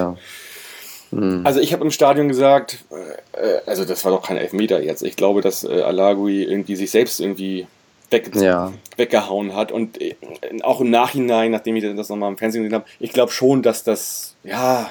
Hm. 1.10 1.46
Also 1.46 1.60
ich 1.60 1.72
habe 1.72 1.84
im 1.84 1.90
Stadion 1.90 2.28
gesagt, 2.28 2.84
äh, 3.32 3.60
also 3.66 3.84
das 3.84 4.04
war 4.04 4.12
doch 4.12 4.26
kein 4.26 4.36
Elfmeter 4.36 4.82
jetzt. 4.82 5.02
Ich 5.02 5.16
glaube, 5.16 5.40
dass 5.40 5.64
äh, 5.64 5.82
Alagui 5.82 6.42
irgendwie 6.42 6.76
sich 6.76 6.90
selbst 6.90 7.20
irgendwie 7.20 7.66
weg, 8.10 8.34
ja. 8.34 8.72
weggehauen 8.96 9.54
hat. 9.54 9.72
Und 9.72 10.00
äh, 10.00 10.14
auch 10.62 10.80
im 10.80 10.90
Nachhinein, 10.90 11.50
nachdem 11.50 11.76
ich 11.76 11.82
das 11.82 12.08
nochmal 12.08 12.30
im 12.30 12.38
Fernsehen 12.38 12.62
gesehen 12.62 12.74
habe, 12.74 12.86
ich 13.00 13.12
glaube 13.12 13.32
schon, 13.32 13.62
dass 13.62 13.84
das, 13.84 14.36
ja, 14.44 14.88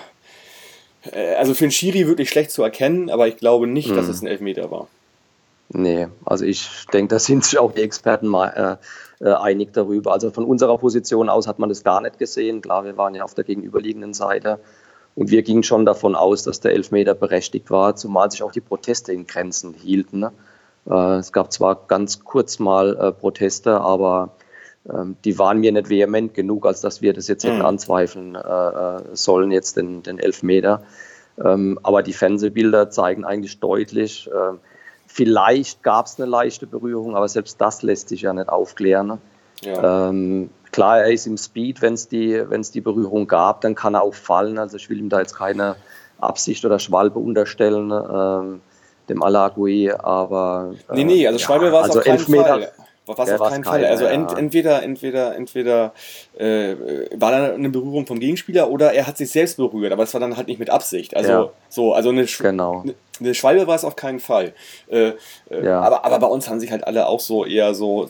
äh, 1.12 1.36
also 1.36 1.54
für 1.54 1.66
einen 1.66 1.72
Schiri 1.72 2.08
wirklich 2.08 2.30
schlecht 2.30 2.52
zu 2.52 2.64
erkennen, 2.64 3.10
aber 3.10 3.28
ich 3.28 3.38
glaube 3.38 3.68
nicht, 3.68 3.90
hm. 3.90 3.96
dass 3.96 4.08
es 4.08 4.22
ein 4.22 4.28
Elfmeter 4.28 4.72
war. 4.72 4.88
Nee, 5.70 6.08
also 6.24 6.46
ich 6.46 6.70
denke, 6.94 7.16
da 7.16 7.20
sind 7.20 7.44
sich 7.44 7.58
auch 7.58 7.72
die 7.72 7.82
Experten 7.82 8.28
mal 8.28 8.80
äh, 9.22 9.26
äh, 9.26 9.34
einig 9.34 9.74
darüber. 9.74 10.14
Also 10.14 10.32
von 10.32 10.46
unserer 10.46 10.78
Position 10.78 11.30
aus 11.30 11.48
hat 11.48 11.60
man 11.60 11.70
das 11.70 11.84
gar 11.84 12.02
nicht 12.02 12.20
gesehen. 12.20 12.62
Klar, 12.62 12.86
wir 12.86 12.98
waren 12.98 13.16
ja 13.16 13.24
auf 13.24 13.34
der 13.34 13.44
gegenüberliegenden 13.44 14.14
Seite. 14.14 14.60
Und 15.16 15.32
wir 15.32 15.44
gingen 15.44 15.64
schon 15.64 15.86
davon 15.86 16.16
aus, 16.16 16.44
dass 16.44 16.60
der 16.60 16.74
Elfmeter 16.74 17.16
berechtigt 17.16 17.72
war, 17.72 17.96
zumal 17.96 18.30
sich 18.30 18.44
auch 18.44 18.52
die 18.52 18.62
Proteste 18.62 19.14
in 19.14 19.26
Grenzen 19.26 19.74
hielten. 19.74 20.20
Ne? 20.20 20.32
Äh, 20.90 21.16
es 21.16 21.32
gab 21.32 21.52
zwar 21.52 21.88
ganz 21.88 22.24
kurz 22.24 22.60
mal 22.60 22.96
äh, 22.98 23.12
Proteste, 23.12 23.82
aber 23.82 24.30
ähm, 24.92 25.18
die 25.26 25.38
waren 25.40 25.60
mir 25.60 25.72
nicht 25.72 25.90
vehement 25.90 26.34
genug, 26.34 26.66
als 26.66 26.82
dass 26.82 27.02
wir 27.02 27.14
das 27.14 27.28
jetzt 27.28 27.44
hätten 27.44 27.60
mhm. 27.60 27.66
anzweifeln 27.66 28.36
äh, 28.36 29.02
sollen, 29.14 29.52
jetzt 29.52 29.78
den, 29.78 30.04
den 30.04 30.20
Elfmeter. 30.20 30.84
Ähm, 31.44 31.80
aber 31.84 32.04
die 32.04 32.14
Fernsehbilder 32.14 32.90
zeigen 32.90 33.26
eigentlich 33.26 33.60
deutlich, 33.60 34.30
vielleicht 35.08 35.84
gab 35.84 36.06
es 36.08 36.20
eine 36.20 36.30
leichte 36.30 36.68
Berührung, 36.68 37.16
aber 37.16 37.28
selbst 37.28 37.60
das 37.60 37.84
lässt 37.84 38.10
sich 38.10 38.22
ja 38.22 38.34
nicht 38.34 38.50
aufklären. 38.50 39.20
Ja. 39.62 40.10
Ähm, 40.10 40.50
klar, 40.72 41.00
er 41.00 41.12
ist 41.12 41.26
im 41.26 41.38
Speed, 41.38 41.82
wenn 41.82 41.94
es 41.94 42.08
die, 42.08 42.44
die 42.74 42.82
Berührung 42.82 43.28
gab, 43.28 43.62
dann 43.62 43.76
kann 43.76 43.96
er 43.96 44.02
auch 44.02 44.14
fallen. 44.14 44.58
Also 44.58 44.78
ich 44.78 44.90
will 44.90 45.00
ihm 45.00 45.10
da 45.10 45.20
jetzt 45.20 45.36
keine 45.36 45.76
Absicht 46.20 46.66
oder 46.66 46.80
Schwalbe 46.80 47.20
unterstellen. 47.20 47.92
Ähm, 47.92 48.62
dem 49.10 49.24
Alagui, 49.24 49.92
aber. 49.92 50.74
Äh, 50.90 50.96
nee, 50.96 51.04
nee, 51.04 51.28
also 51.28 51.40
Schwalbe 51.40 51.68
ja, 51.68 51.72
war 51.72 51.82
es 51.82 51.90
also 51.90 52.00
auf 52.00 52.06
keinen 52.06 52.18
Elfmeter, 52.18 52.46
Fall. 52.46 52.72
War 53.06 53.20
es 53.20 53.40
auf 53.40 53.50
keinen 53.50 53.64
Fall. 53.64 53.86
Also 53.86 54.06
ent, 54.06 54.32
ja. 54.32 54.38
entweder, 54.38 54.84
entweder, 54.84 55.36
entweder 55.36 55.94
äh, 56.38 56.76
war 57.16 57.32
da 57.32 57.54
eine 57.54 57.70
Berührung 57.70 58.08
vom 58.08 58.20
Gegenspieler 58.20 58.70
oder 58.70 58.94
er 58.94 59.06
hat 59.06 59.18
sich 59.18 59.30
selbst 59.30 59.58
berührt, 59.58 59.94
aber 59.94 60.04
es 60.04 60.14
war 60.14 60.22
dann 60.22 60.38
halt 60.38 60.48
nicht 60.48 60.60
mit 60.60 60.70
Absicht. 60.70 61.16
Also 61.16 61.32
ja. 61.32 61.50
so, 61.70 61.94
also 61.94 62.10
eine, 62.10 62.28
Sch 62.28 62.40
genau. 62.40 62.84
eine 63.20 63.36
Schwalbe 63.36 63.68
war 63.68 63.76
es 63.76 63.84
auf 63.84 63.96
keinen 63.96 64.20
Fall. 64.20 64.54
Äh, 64.90 65.12
äh, 65.50 65.66
ja. 65.66 65.82
aber, 65.82 66.04
aber 66.04 66.20
bei 66.20 66.28
uns 66.28 66.50
haben 66.50 66.60
sich 66.60 66.72
halt 66.72 66.88
alle 66.88 67.08
auch 67.08 67.20
so 67.20 67.46
eher 67.46 67.76
so 67.76 68.10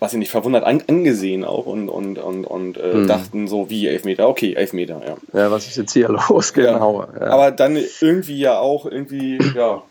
was 0.00 0.14
ich 0.14 0.18
nicht, 0.18 0.30
verwundert 0.30 0.64
an, 0.64 0.82
angesehen 0.88 1.44
auch 1.44 1.66
und, 1.66 1.90
und, 1.90 2.18
und, 2.18 2.46
und 2.46 2.78
äh, 2.78 2.92
hm. 2.94 3.06
dachten 3.06 3.48
so, 3.48 3.68
wie 3.68 3.86
Elfmeter, 3.86 4.28
okay, 4.28 4.54
Elfmeter, 4.54 5.02
ja. 5.06 5.38
Ja, 5.38 5.50
was 5.50 5.66
ist 5.66 5.76
jetzt 5.76 5.92
hier 5.92 6.08
los, 6.28 6.54
genau. 6.54 7.04
Aber 7.20 7.50
dann 7.50 7.78
irgendwie 8.00 8.38
ja 8.38 8.58
auch 8.58 8.86
irgendwie, 8.86 9.38
ja, 9.54 9.82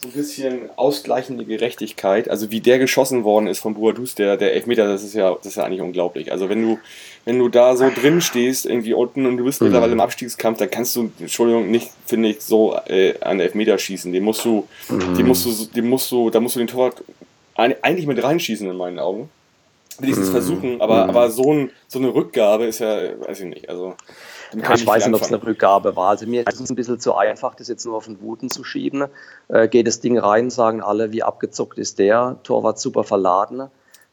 so 0.00 0.08
ein 0.08 0.12
bisschen 0.12 0.70
ausgleichende 0.76 1.44
Gerechtigkeit. 1.44 2.30
Also 2.30 2.50
wie 2.50 2.60
der 2.60 2.78
geschossen 2.78 3.24
worden 3.24 3.48
ist 3.48 3.58
von 3.58 3.74
Boadus, 3.74 4.14
der, 4.14 4.36
der 4.36 4.54
Elfmeter, 4.54 4.86
das 4.86 5.02
ist 5.02 5.14
ja, 5.14 5.34
das 5.34 5.46
ist 5.46 5.56
ja 5.56 5.64
eigentlich 5.64 5.80
unglaublich. 5.80 6.30
Also 6.30 6.48
wenn 6.48 6.62
du, 6.62 6.78
wenn 7.24 7.38
du 7.38 7.48
da 7.48 7.76
so 7.76 7.90
drin 7.90 8.20
stehst, 8.20 8.64
irgendwie 8.64 8.94
unten 8.94 9.26
und 9.26 9.36
du 9.36 9.44
bist 9.44 9.60
mhm. 9.60 9.68
mittlerweile 9.68 9.92
im 9.92 10.00
Abstiegskampf, 10.00 10.58
dann 10.58 10.70
kannst 10.70 10.94
du, 10.94 11.10
Entschuldigung, 11.18 11.70
nicht, 11.70 11.90
finde 12.06 12.28
ich, 12.28 12.40
so 12.42 12.76
äh, 12.86 13.14
an 13.20 13.40
Elfmeter 13.40 13.76
schießen. 13.76 14.12
Den 14.12 14.22
musst 14.22 14.44
du, 14.44 14.68
mhm. 14.88 15.16
den 15.16 15.26
musst 15.26 15.44
du, 15.44 15.66
den 15.66 15.88
musst 15.88 16.10
du, 16.12 16.30
da 16.30 16.38
musst 16.38 16.54
du 16.54 16.60
den 16.60 16.68
Torwart 16.68 17.02
eigentlich 17.54 18.06
mit 18.06 18.22
reinschießen 18.22 18.70
in 18.70 18.76
meinen 18.76 19.00
Augen. 19.00 19.30
Es 20.00 20.16
mhm. 20.16 20.24
versuchen, 20.26 20.80
aber, 20.80 21.04
mhm. 21.04 21.10
aber 21.10 21.30
so, 21.30 21.52
ein, 21.52 21.70
so 21.88 21.98
eine 21.98 22.14
Rückgabe 22.14 22.66
ist 22.66 22.78
ja, 22.78 23.00
weiß 23.26 23.40
ich 23.40 23.46
nicht, 23.46 23.68
also 23.68 23.96
ja, 24.54 24.74
ich 24.74 24.86
weiß 24.86 25.06
nicht, 25.06 25.14
ob 25.14 25.22
es 25.22 25.28
eine 25.28 25.42
Rückgabe 25.42 25.96
war. 25.96 26.10
Also 26.10 26.26
mir 26.26 26.46
ist 26.46 26.60
es 26.60 26.70
ein 26.70 26.76
bisschen 26.76 26.98
zu 26.98 27.14
einfach, 27.14 27.54
das 27.54 27.68
jetzt 27.68 27.84
nur 27.84 27.96
auf 27.96 28.06
den 28.06 28.20
Wuten 28.20 28.48
zu 28.48 28.64
schieben. 28.64 29.06
Äh, 29.48 29.68
geht 29.68 29.86
das 29.86 30.00
Ding 30.00 30.18
rein, 30.18 30.50
sagen 30.50 30.82
alle, 30.82 31.12
wie 31.12 31.22
abgezockt 31.22 31.78
ist 31.78 31.98
der. 31.98 32.38
Torwart 32.42 32.78
super 32.78 33.04
verladen. 33.04 33.60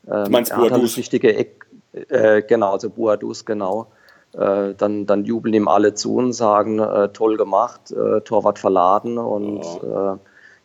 Ähm, 0.08 0.26
du 0.26 0.30
meinst 0.32 0.52
er 0.52 0.58
hat 0.58 0.72
halt 0.72 0.84
das 0.84 0.98
richtige 0.98 1.36
Eck, 1.36 1.66
äh, 1.94 2.42
genau, 2.42 2.72
also 2.74 2.90
Buadus, 2.90 3.46
genau. 3.46 3.88
Äh, 4.34 4.74
dann, 4.76 5.06
dann 5.06 5.24
jubeln 5.24 5.54
ihm 5.54 5.68
alle 5.68 5.94
zu 5.94 6.16
und 6.16 6.34
sagen, 6.34 6.80
äh, 6.80 7.10
toll 7.10 7.38
gemacht, 7.38 7.92
äh, 7.92 8.22
Torwart 8.22 8.60
verladen 8.60 9.18
und 9.18 9.64
oh. 9.64 10.18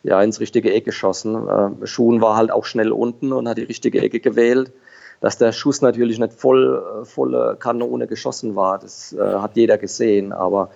ja, 0.03 0.23
ins 0.23 0.41
richtige 0.41 0.73
Eck 0.73 0.87
geschossen. 0.87 1.47
Schuhen 1.85 2.21
war 2.21 2.37
halt 2.37 2.51
auch 2.51 2.65
schnell 2.65 2.91
unten 2.91 3.33
und 3.33 3.49
hat 3.49 3.59
die 3.59 3.65
richtige 3.65 4.01
Ecke 4.01 4.19
gewählt 4.19 4.73
dass 5.21 5.39
der 5.39 5.53
Schuss 5.53 5.83
natürlich 5.83 6.19
nicht 6.19 6.33
voll, 6.33 6.83
äh, 7.03 7.05
volle 7.05 7.57
Kanone 7.59 8.07
geschossen 8.07 8.57
war, 8.57 8.79
das 8.79 9.13
äh, 9.13 9.19
hat 9.21 9.57
jeder 9.57 9.79
gesehen, 9.79 10.33
aber 10.33 10.71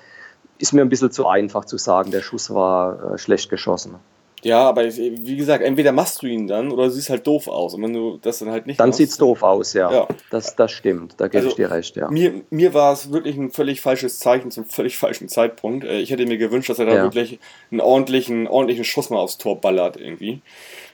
ist 0.58 0.72
mir 0.72 0.82
ein 0.82 0.88
bisschen 0.88 1.10
zu 1.10 1.26
einfach 1.26 1.64
zu 1.64 1.78
sagen, 1.78 2.10
der 2.10 2.20
Schuss 2.20 2.52
war 2.52 3.14
äh, 3.14 3.18
schlecht 3.18 3.50
geschossen. 3.50 3.96
Ja, 4.44 4.68
aber 4.68 4.84
wie 4.84 5.36
gesagt, 5.36 5.64
entweder 5.64 5.92
machst 5.92 6.22
du 6.22 6.26
ihn 6.26 6.46
dann 6.46 6.70
oder 6.70 6.90
siehst 6.90 7.08
halt 7.08 7.26
doof 7.26 7.48
aus. 7.48 7.74
Und 7.74 7.82
wenn 7.82 7.94
du 7.94 8.18
das 8.20 8.40
dann 8.40 8.50
halt 8.50 8.66
nicht 8.66 8.78
Dann 8.78 8.92
sieht 8.92 9.08
es 9.08 9.16
doof 9.16 9.42
aus, 9.42 9.72
ja. 9.72 9.90
ja. 9.90 10.08
Das, 10.30 10.54
das 10.54 10.70
stimmt, 10.70 11.14
da 11.16 11.28
gebe 11.28 11.38
also, 11.38 11.48
ich 11.48 11.54
dir 11.54 11.70
recht, 11.70 11.96
ja. 11.96 12.10
Mir, 12.10 12.42
mir 12.50 12.74
war 12.74 12.92
es 12.92 13.10
wirklich 13.10 13.36
ein 13.36 13.50
völlig 13.50 13.80
falsches 13.80 14.18
Zeichen 14.18 14.50
zum 14.50 14.66
völlig 14.66 14.98
falschen 14.98 15.28
Zeitpunkt. 15.28 15.84
Äh, 15.84 16.00
ich 16.00 16.10
hätte 16.10 16.26
mir 16.26 16.36
gewünscht, 16.36 16.68
dass 16.68 16.78
er 16.78 16.86
da 16.86 16.94
ja. 16.94 17.02
wirklich 17.04 17.38
einen 17.70 17.80
ordentlichen, 17.80 18.46
ordentlichen 18.46 18.84
Schuss 18.84 19.08
mal 19.08 19.18
aufs 19.18 19.38
Tor 19.38 19.60
ballert 19.60 19.96
irgendwie. 19.96 20.42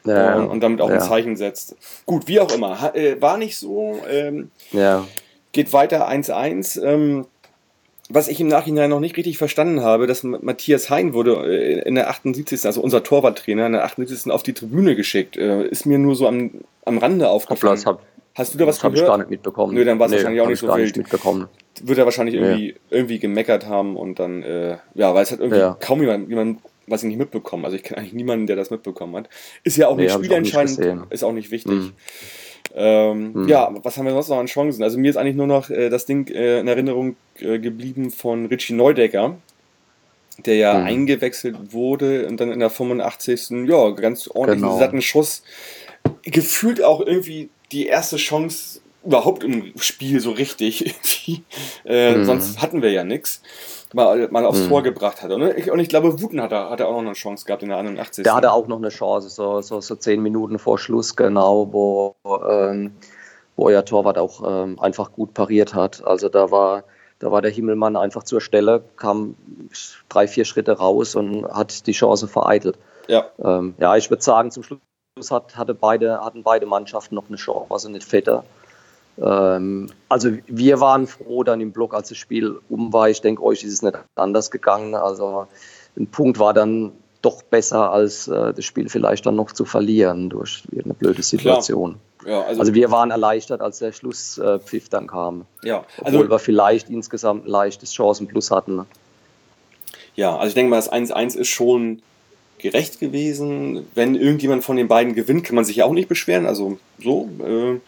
Ja, 0.05 0.37
und, 0.37 0.49
und, 0.49 0.61
damit 0.61 0.81
auch 0.81 0.89
ein 0.89 1.01
Zeichen 1.01 1.37
setzt. 1.37 1.77
Gut, 2.07 2.27
wie 2.29 2.41
auch 2.41 2.53
immer. 2.55 2.95
Äh, 2.95 3.21
war 3.21 3.37
nicht 3.37 3.59
so. 3.59 3.99
Ähm, 4.09 4.51
ja. 4.73 5.07
Geht 5.53 5.73
weiter 5.73 6.09
1-1. 6.09 6.83
Ähm, 6.83 7.27
was 8.11 8.29
ich 8.29 8.41
im 8.41 8.49
Nachhinein 8.49 8.91
noch 8.91 9.01
nicht 9.01 9.17
richtig 9.17 9.39
verstanden 9.39 9.83
habe, 9.83 10.07
dass 10.07 10.25
Matthias 10.25 10.91
Hein 10.91 11.15
wurde 11.15 11.37
äh, 11.47 11.89
in 11.89 11.95
der 11.95 12.11
78., 12.11 12.67
also 12.67 12.81
unser 12.81 13.03
Torwarttrainer, 13.03 13.67
in 13.67 13.73
der 13.73 13.85
78. 13.85 14.31
auf 14.33 14.43
die 14.43 14.53
Tribüne 14.53 14.97
geschickt. 14.97 15.37
Äh, 15.37 15.67
ist 15.69 15.87
mir 15.87 15.99
nur 15.99 16.17
so 16.17 16.27
am, 16.27 16.51
am 16.85 16.99
Rande 16.99 17.29
aufgefallen. 17.29 17.83
Hab, 17.85 18.03
Hast 18.35 18.55
du 18.55 18.59
da 18.59 18.67
was 18.67 18.79
gehört? 18.79 18.93
Habe 18.93 19.03
ich 19.03 19.07
gar 19.07 19.19
nicht 19.19 19.31
mitbekommen. 19.31 19.75
Nö, 19.75 19.85
dann 19.85 19.99
war 19.99 20.07
es 20.07 20.13
nee, 20.13 20.19
wahrscheinlich 20.19 20.41
auch 20.41 20.49
nicht 20.49 20.59
so 20.59 20.69
wild. 20.69 20.79
Nicht 20.79 20.97
mitbekommen. 20.97 21.49
Wird 21.83 21.99
er 21.99 22.05
wahrscheinlich 22.05 22.35
irgendwie, 22.37 22.69
nee. 22.69 22.75
irgendwie 22.91 23.19
gemeckert 23.19 23.67
haben 23.67 23.97
und 23.97 24.19
dann, 24.19 24.43
äh, 24.43 24.79
ja, 24.95 25.15
weil 25.15 25.23
es 25.23 25.33
hat 25.33 25.41
irgendwie 25.41 25.59
ja. 25.59 25.77
kaum 25.81 26.01
jemand, 26.01 26.29
jemand, 26.29 26.61
was 26.87 27.03
ich 27.03 27.09
nicht 27.09 27.19
mitbekommen. 27.19 27.65
Also 27.65 27.77
ich 27.77 27.83
kenne 27.83 27.99
eigentlich 27.99 28.13
niemanden, 28.13 28.47
der 28.47 28.57
das 28.57 28.71
mitbekommen 28.71 29.17
hat. 29.17 29.29
Ist 29.65 29.77
ja 29.77 29.89
auch 29.89 29.97
nee, 29.97 30.05
nicht 30.05 30.15
spielentscheidend, 30.15 31.07
ist 31.11 31.25
auch 31.25 31.33
nicht 31.33 31.51
wichtig. 31.51 31.73
Mhm. 31.73 31.93
Ähm, 32.75 33.35
hm. 33.35 33.49
Ja, 33.49 33.73
was 33.83 33.97
haben 33.97 34.07
wir 34.07 34.13
sonst 34.13 34.29
noch 34.29 34.39
an 34.39 34.47
Chancen? 34.47 34.83
Also 34.83 34.99
mir 34.99 35.11
ist 35.11 35.17
eigentlich 35.17 35.37
nur 35.37 35.47
noch 35.47 35.71
äh, 35.71 35.89
das 35.89 36.07
Ding 36.07 36.29
äh, 36.29 36.61
in 36.61 36.69
Erinnerung 36.69 37.17
äh, 37.39 37.59
geblieben 37.59 38.11
von 38.11 38.47
Richie 38.47 38.75
Neudecker, 38.75 39.37
der 40.45 40.57
ja 40.57 40.75
hm. 40.75 40.85
eingewechselt 40.85 41.73
wurde 41.73 42.27
und 42.27 42.41
dann 42.41 42.53
in 42.53 42.61
der 42.61 42.71
85. 42.71 43.69
ja, 43.69 43.91
ganz 43.91 44.29
ordentlichen 44.29 44.69
genau. 44.69 44.79
satten 44.79 45.03
Schuss. 45.03 45.43
Gefühlt 46.23 46.83
auch 46.83 47.01
irgendwie 47.01 47.51
die 47.73 47.87
erste 47.87 48.17
Chance 48.17 48.81
überhaupt 49.05 49.45
im 49.45 49.73
Spiel 49.77 50.21
so 50.21 50.33
richtig. 50.33 50.95
Hm. 51.85 52.25
Sonst 52.25 52.61
hatten 52.61 52.83
wir 52.83 52.91
ja 52.91 53.05
nichts 53.05 53.43
mal, 53.95 54.29
mal 54.31 54.45
aufs 54.45 54.61
hm. 54.61 54.69
Tor 54.69 54.83
gebracht 54.83 55.23
hat. 55.23 55.31
Und 55.31 55.43
ich, 55.57 55.71
und 55.71 55.79
ich 55.79 55.89
glaube, 55.89 56.21
Wuten 56.21 56.41
hat 56.41 56.53
er, 56.53 56.71
hat 56.71 56.81
er 56.81 56.89
auch 56.89 56.93
noch 56.93 57.01
eine 57.01 57.13
Chance 57.13 57.45
gehabt 57.45 57.63
in 57.63 57.71
der 57.71 57.79
81. 57.79 58.25
Der 58.25 58.35
hatte 58.35 58.53
auch 58.53 58.67
noch 58.67 58.79
eine 58.79 58.89
Chance, 58.89 59.29
so, 59.29 59.61
so, 59.61 59.81
so 59.81 59.97
zehn 59.97 60.23
Minuten 60.23 60.59
vor 60.59 60.79
Schluss, 60.79 61.17
genau, 61.17 61.73
wo, 61.73 62.17
ähm, 62.49 62.93
wo 63.57 63.67
euer 63.67 63.85
Torwart 63.85 64.19
auch 64.19 64.43
ähm, 64.47 64.79
einfach 64.79 65.13
gut 65.13 65.35
pariert 65.35 65.75
hat. 65.75 66.05
Also 66.05 66.29
da 66.29 66.51
war, 66.51 66.85
da 67.19 67.31
war 67.31 67.43
der 67.43 67.51
Himmelmann 67.51 67.97
einfach 67.97 68.23
zur 68.23 68.41
Stelle, 68.41 68.83
kam 68.97 69.37
drei, 70.09 70.27
vier 70.27 70.45
Schritte 70.45 70.73
raus 70.73 71.15
und 71.15 71.47
hat 71.47 71.87
die 71.87 71.93
Chance 71.93 72.29
vereitelt. 72.29 72.79
Ja, 73.09 73.27
ähm, 73.43 73.75
ja 73.79 73.97
ich 73.97 74.11
würde 74.11 74.23
sagen, 74.23 74.51
zum 74.51 74.63
Schluss 74.63 74.81
hat, 75.31 75.57
hatte 75.57 75.75
beide, 75.75 76.21
hatten 76.25 76.43
beide 76.43 76.67
Mannschaften 76.67 77.15
noch 77.15 77.29
eine 77.29 77.37
Chance, 77.37 77.67
also 77.71 77.89
nicht 77.89 78.05
fetter. 78.05 78.45
Ähm, 79.23 79.89
also 80.09 80.31
wir 80.47 80.81
waren 80.81 81.07
froh 81.07 81.43
dann 81.45 81.61
im 81.61 81.73
Block, 81.73 81.95
als 81.95 82.09
das 82.09 82.19
Spiel 82.19 82.59
um 82.69 82.93
war. 82.93 83.09
Ich 83.11 83.21
denke, 83.21 83.43
euch 83.43 83.65
ist 83.65 83.73
es 83.73 83.83
nicht 83.83 83.99
anders 84.15 84.51
gegangen. 84.51 84.95
Also 84.95 85.47
ein 85.97 86.07
Punkt 86.07 86.39
war 86.39 86.55
dann 86.55 86.93
doch 87.23 87.43
besser, 87.43 87.93
als 87.93 88.29
äh, 88.29 88.55
das 88.55 88.65
Spiel 88.65 88.89
vielleicht 88.89 89.27
dann 89.27 89.37
noch 89.37 89.53
zu 89.53 89.65
verlieren 89.65 90.31
durch 90.31 90.63
eine 90.73 90.95
blöde 90.95 91.23
Situation. 91.23 91.97
Ja, 92.25 92.43
also, 92.43 92.61
also, 92.61 92.75
wir 92.75 92.91
waren 92.91 93.11
erleichtert, 93.11 93.63
als 93.63 93.79
der 93.79 93.93
Schlusspfiff 93.93 94.89
dann 94.91 95.07
kam. 95.07 95.47
Ja, 95.63 95.85
also, 96.03 96.19
obwohl 96.19 96.31
wir 96.31 96.39
vielleicht 96.39 96.91
insgesamt 96.91 97.47
ein 97.47 97.49
leichtes 97.49 97.95
Chancenplus 97.95 98.51
hatten. 98.51 98.87
Ja, 100.17 100.37
also 100.37 100.49
ich 100.49 100.55
denke 100.55 100.71
mal, 100.71 100.77
das 100.77 100.93
1-1 100.93 101.37
ist 101.37 101.49
schon 101.49 102.03
gerecht 102.59 103.01
gewesen. 103.01 103.87
Wenn 103.95 104.15
irgendjemand 104.15 104.65
von 104.65 104.77
den 104.77 104.89
beiden 104.89 105.15
gewinnt, 105.15 105.45
kann 105.45 105.55
man 105.55 105.65
sich 105.65 105.77
ja 105.77 105.87
auch 105.87 105.93
nicht 105.93 106.09
beschweren. 106.09 106.47
Also 106.47 106.79
so. 107.03 107.29
Äh, 107.43 107.81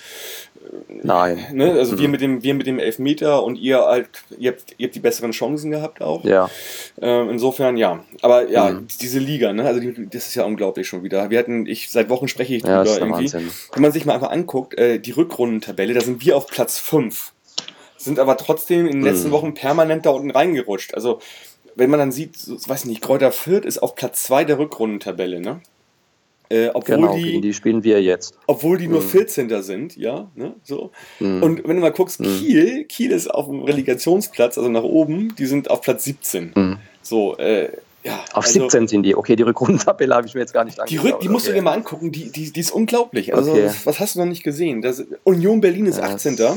Nein. 0.88 1.46
Ne? 1.52 1.72
Also 1.72 1.98
wir 1.98 2.06
Mhm. 2.08 2.12
mit 2.12 2.20
dem, 2.22 2.42
wir 2.42 2.54
mit 2.54 2.66
dem 2.66 2.78
Elfmeter 2.78 3.42
und 3.44 3.56
ihr 3.56 3.80
halt, 3.85 4.08
ihr 4.38 4.52
habt, 4.52 4.74
ihr 4.78 4.87
habt 4.87 4.94
die 4.94 5.00
besseren 5.00 5.32
Chancen 5.32 5.70
gehabt 5.70 6.00
auch. 6.00 6.24
Ja, 6.24 6.50
Ähm, 7.00 7.28
insofern 7.30 7.76
ja. 7.76 8.04
Aber 8.22 8.48
ja, 8.48 8.70
Mhm. 8.70 8.87
diese 9.00 9.18
Liga, 9.18 9.52
ne? 9.52 9.64
Also 9.64 9.80
die, 9.80 10.08
das 10.08 10.28
ist 10.28 10.35
ja 10.35 10.44
unglaublich 10.44 10.87
schon 10.88 11.02
wieder. 11.02 11.28
Wir 11.30 11.38
hatten, 11.38 11.66
ich 11.66 11.90
seit 11.90 12.08
Wochen 12.08 12.28
spreche 12.28 12.54
ich 12.54 12.62
ja, 12.62 12.82
drüber 12.82 12.85
der 12.96 13.06
irgendwie. 13.06 13.22
Wahnsinn. 13.32 13.50
Wenn 13.74 13.82
man 13.82 13.92
sich 13.92 14.04
mal 14.06 14.14
einfach 14.14 14.30
anguckt, 14.30 14.78
äh, 14.78 14.98
die 14.98 15.11
Rückrundentabelle, 15.12 15.92
da 15.94 16.00
sind 16.00 16.24
wir 16.24 16.37
auf 16.37 16.46
Platz 16.46 16.78
5. 16.78 17.32
Sind 17.96 18.18
aber 18.18 18.37
trotzdem 18.37 18.87
in 18.87 18.92
den 18.94 19.02
letzten 19.02 19.28
Mhm. 19.28 19.32
Wochen 19.32 19.54
permanent 19.54 20.06
da 20.06 20.11
unten 20.11 20.30
reingerutscht. 20.30 20.94
Also, 20.94 21.20
wenn 21.74 21.88
man 21.90 21.98
dann 22.00 22.12
sieht, 22.12 22.37
so, 22.37 22.56
weiß 22.66 22.85
nicht, 22.87 23.00
Kräuter 23.00 23.30
Fürth 23.32 23.64
ist 23.64 23.78
auf 23.82 23.94
Platz 23.94 24.24
2 24.24 24.44
der 24.44 24.58
Rückrundentabelle, 24.58 25.40
ne? 25.40 25.61
Äh, 26.53 26.69
obwohl, 26.75 26.97
Genau, 26.97 27.17
die, 27.17 27.41
die 27.41 27.55
spielen 27.55 27.83
wir 27.83 28.03
jetzt. 28.03 28.35
obwohl 28.47 28.77
die 28.77 28.87
nur 28.87 29.01
Mhm. 29.01 29.07
14. 29.09 29.62
sind, 29.62 29.97
ja, 29.97 30.31
ne? 30.35 30.55
So. 30.62 30.91
Mhm. 31.19 31.43
Und 31.43 31.67
wenn 31.69 31.77
du 31.77 31.83
mal 31.83 31.93
guckst, 31.93 32.21
Mhm. 32.21 32.25
Kiel, 32.38 32.85
Kiel 32.85 33.11
ist 33.12 33.29
auf 33.29 33.47
dem 33.47 33.62
Relegationsplatz, 33.62 34.59
also 34.59 34.69
nach 34.69 34.83
oben, 34.83 35.35
die 35.37 35.47
sind 35.47 35.71
auf 35.71 35.81
Platz 35.81 36.05
17. 36.05 36.53
Mhm. 36.55 36.77
So, 37.01 37.37
äh, 37.38 37.71
ja. 38.05 38.21
Auf 38.33 38.45
also, 38.45 38.61
17 38.61 38.87
sind 38.88 39.05
die. 39.05 39.17
Okay, 39.17 39.35
die 39.37 39.45
Rückrundentabelle 39.45 40.15
habe 40.15 40.27
ich 40.27 40.35
mir 40.35 40.41
jetzt 40.41 40.53
gar 40.53 40.65
nicht 40.65 40.77
Die, 40.77 40.81
angeschaut. 40.83 41.05
Rück, 41.15 41.21
die 41.21 41.29
musst 41.29 41.49
du 41.49 41.53
dir 41.53 41.62
mal 41.62 41.73
angucken, 41.73 42.12
die, 42.12 42.31
die, 42.31 42.53
die 42.53 42.61
ist 42.61 42.71
unglaublich. 42.73 43.35
Also, 43.35 43.53
Okay. 43.53 43.71
was, 43.85 43.99
hast 43.99 44.17
du 44.17 44.19
noch 44.21 44.27
nicht 44.27 44.43
gesehen? 44.43 44.83
Das, 44.83 45.03
Union 45.25 45.61
Berlin 45.62 45.87
ist 45.87 45.99
Ja, 45.99 46.05
18. 46.05 46.37
das- 46.37 46.57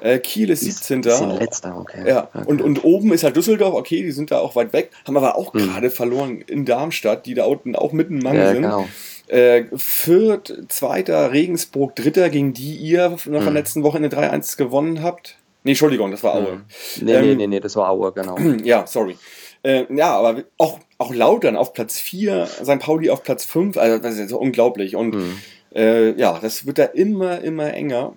Äh, 0.00 0.18
Kiel 0.18 0.50
ist 0.50 0.62
Die 0.62 0.72
17. 0.72 1.02
Die 1.02 1.10
sind 1.10 1.38
letzter, 1.38 1.78
okay. 1.78 2.02
Ja, 2.06 2.28
okay. 2.34 2.42
und, 2.46 2.60
und 2.60 2.82
oben 2.82 3.12
ist 3.12 3.22
halt 3.22 3.36
Düsseldorf, 3.36 3.74
okay, 3.74 4.02
die 4.02 4.10
sind 4.10 4.32
da 4.32 4.40
auch 4.40 4.56
weit 4.56 4.72
weg, 4.72 4.90
haben 5.06 5.16
aber 5.16 5.36
auch 5.36 5.54
Mhm. 5.54 5.58
gerade 5.60 5.88
verloren 5.88 6.40
in 6.48 6.64
Darmstadt, 6.64 7.24
die 7.26 7.34
da 7.34 7.44
unten 7.44 7.76
auch 7.76 7.92
mitten 7.92 8.14
im 8.18 8.22
Mang 8.24 8.34
ja, 8.34 8.48
sind. 8.52 8.62
genau. 8.62 8.88
Äh, 9.28 9.64
Fürth, 9.76 10.52
Zweiter, 10.68 11.32
Regensburg, 11.32 11.96
Dritter, 11.96 12.28
gegen 12.30 12.52
die 12.52 12.74
ihr 12.76 13.16
noch 13.26 13.40
am 13.42 13.44
Mhm. 13.48 13.54
letzten 13.54 13.82
Wochenende 13.82 14.14
3-1 14.14 14.56
gewonnen 14.56 15.02
habt. 15.02 15.36
Nee, 15.62 15.70
Entschuldigung, 15.72 16.10
das 16.10 16.22
war 16.22 16.34
Aue. 16.34 16.52
Mhm. 16.56 16.64
Nee, 17.00 17.20
nee, 17.20 17.30
Ähm, 17.30 17.36
nee, 17.38 17.46
nee, 17.46 17.60
das 17.60 17.74
war 17.76 17.88
Aue, 17.88 18.12
genau. 18.12 18.36
Ja, 18.64 18.86
sorry. 18.86 19.16
Äh, 19.62 19.86
ja, 19.94 20.14
aber 20.14 20.42
auch, 20.58 20.78
auch 20.98 21.14
Lautern 21.14 21.56
auf 21.56 21.72
Platz 21.72 21.98
4, 21.98 22.44
St. 22.46 22.78
Pauli 22.80 23.08
auf 23.08 23.22
Platz 23.22 23.46
5, 23.46 23.78
also 23.78 23.98
das 23.98 24.14
ist 24.14 24.20
jetzt 24.20 24.32
unglaublich. 24.32 24.94
Und 24.94 25.14
Mhm. 25.14 25.38
äh, 25.74 26.10
ja, 26.20 26.38
das 26.40 26.66
wird 26.66 26.78
da 26.78 26.84
immer, 26.84 27.40
immer 27.40 27.72
enger. 27.72 28.12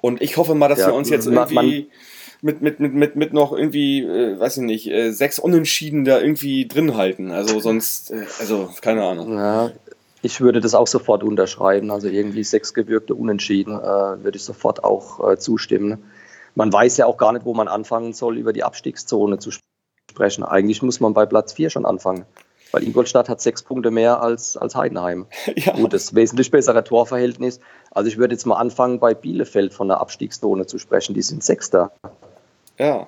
Und 0.00 0.20
ich 0.20 0.36
hoffe 0.36 0.56
mal, 0.56 0.68
dass 0.68 0.80
Ja, 0.80 0.88
wir 0.88 0.94
uns 0.94 1.10
jetzt 1.10 1.26
irgendwie 1.26 1.88
mit, 2.42 2.60
mit, 2.62 2.80
mit, 2.80 2.92
mit, 2.94 3.16
mit 3.16 3.32
noch 3.32 3.52
irgendwie, 3.52 4.00
äh, 4.02 4.38
weiß 4.38 4.56
ich 4.58 4.62
nicht, 4.64 4.88
äh, 4.88 5.12
sechs 5.12 5.38
Unentschieden 5.38 6.04
da 6.04 6.20
irgendwie 6.20 6.66
drin 6.66 6.96
halten. 6.96 7.30
Also 7.30 7.58
sonst, 7.60 8.10
äh, 8.10 8.24
also 8.40 8.68
keine 8.80 9.04
Ahnung. 9.04 9.32
Ja, 9.36 9.70
ich 10.22 10.40
würde 10.40 10.60
das 10.60 10.74
auch 10.74 10.86
sofort 10.86 11.22
unterschreiben. 11.22 11.90
Also 11.90 12.08
irgendwie 12.08 12.44
sechs 12.44 12.74
gewürgte 12.74 13.14
Unentschieden 13.14 13.78
äh, 13.78 14.22
würde 14.24 14.36
ich 14.36 14.44
sofort 14.44 14.84
auch 14.84 15.30
äh, 15.30 15.38
zustimmen. 15.38 16.04
Man 16.54 16.72
weiß 16.72 16.96
ja 16.96 17.06
auch 17.06 17.18
gar 17.18 17.32
nicht, 17.32 17.44
wo 17.44 17.54
man 17.54 17.68
anfangen 17.68 18.12
soll, 18.12 18.36
über 18.36 18.52
die 18.52 18.64
Abstiegszone 18.64 19.38
zu 19.38 19.50
sprechen. 20.10 20.42
Eigentlich 20.42 20.82
muss 20.82 21.00
man 21.00 21.14
bei 21.14 21.26
Platz 21.26 21.52
4 21.52 21.70
schon 21.70 21.86
anfangen. 21.86 22.24
Weil 22.72 22.82
Ingolstadt 22.82 23.28
hat 23.28 23.40
sechs 23.40 23.62
Punkte 23.62 23.90
mehr 23.90 24.20
als, 24.20 24.56
als 24.56 24.74
Heidenheim. 24.74 25.26
Ja, 25.56 25.72
Gut, 25.72 25.92
das 25.92 26.14
wesentlich 26.14 26.50
bessere 26.50 26.84
Torverhältnis. 26.84 27.60
Also 27.90 28.08
ich 28.08 28.18
würde 28.18 28.34
jetzt 28.34 28.44
mal 28.44 28.56
anfangen, 28.56 28.98
bei 28.98 29.14
Bielefeld 29.14 29.72
von 29.72 29.88
der 29.88 30.00
Abstiegszone 30.00 30.66
zu 30.66 30.78
sprechen. 30.78 31.14
Die 31.14 31.22
sind 31.22 31.42
Sechster. 31.42 31.92
ja. 32.78 33.06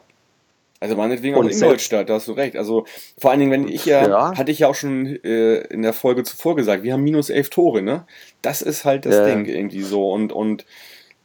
Also 0.82 0.96
meinetwegen 0.96 1.34
auch 1.34 1.40
Und 1.40 1.50
Ingolstadt, 1.52 2.08
da 2.08 2.14
hast 2.14 2.26
du 2.26 2.32
recht. 2.32 2.56
Also 2.56 2.86
vor 3.18 3.30
allen 3.30 3.40
Dingen, 3.40 3.52
wenn 3.52 3.68
ich 3.68 3.84
ja, 3.84 4.08
Ja. 4.08 4.36
hatte 4.38 4.50
ich 4.50 4.60
ja 4.60 4.68
auch 4.68 4.74
schon 4.74 5.06
äh, 5.24 5.56
in 5.66 5.82
der 5.82 5.92
Folge 5.92 6.22
zuvor 6.22 6.56
gesagt, 6.56 6.82
wir 6.82 6.94
haben 6.94 7.02
minus 7.04 7.28
elf 7.28 7.50
Tore, 7.50 7.82
ne? 7.82 8.06
Das 8.40 8.62
ist 8.62 8.86
halt 8.86 9.04
das 9.04 9.14
Ja. 9.16 9.26
Ding 9.26 9.44
irgendwie 9.44 9.82
so. 9.82 10.10
Und, 10.10 10.32
und 10.32 10.64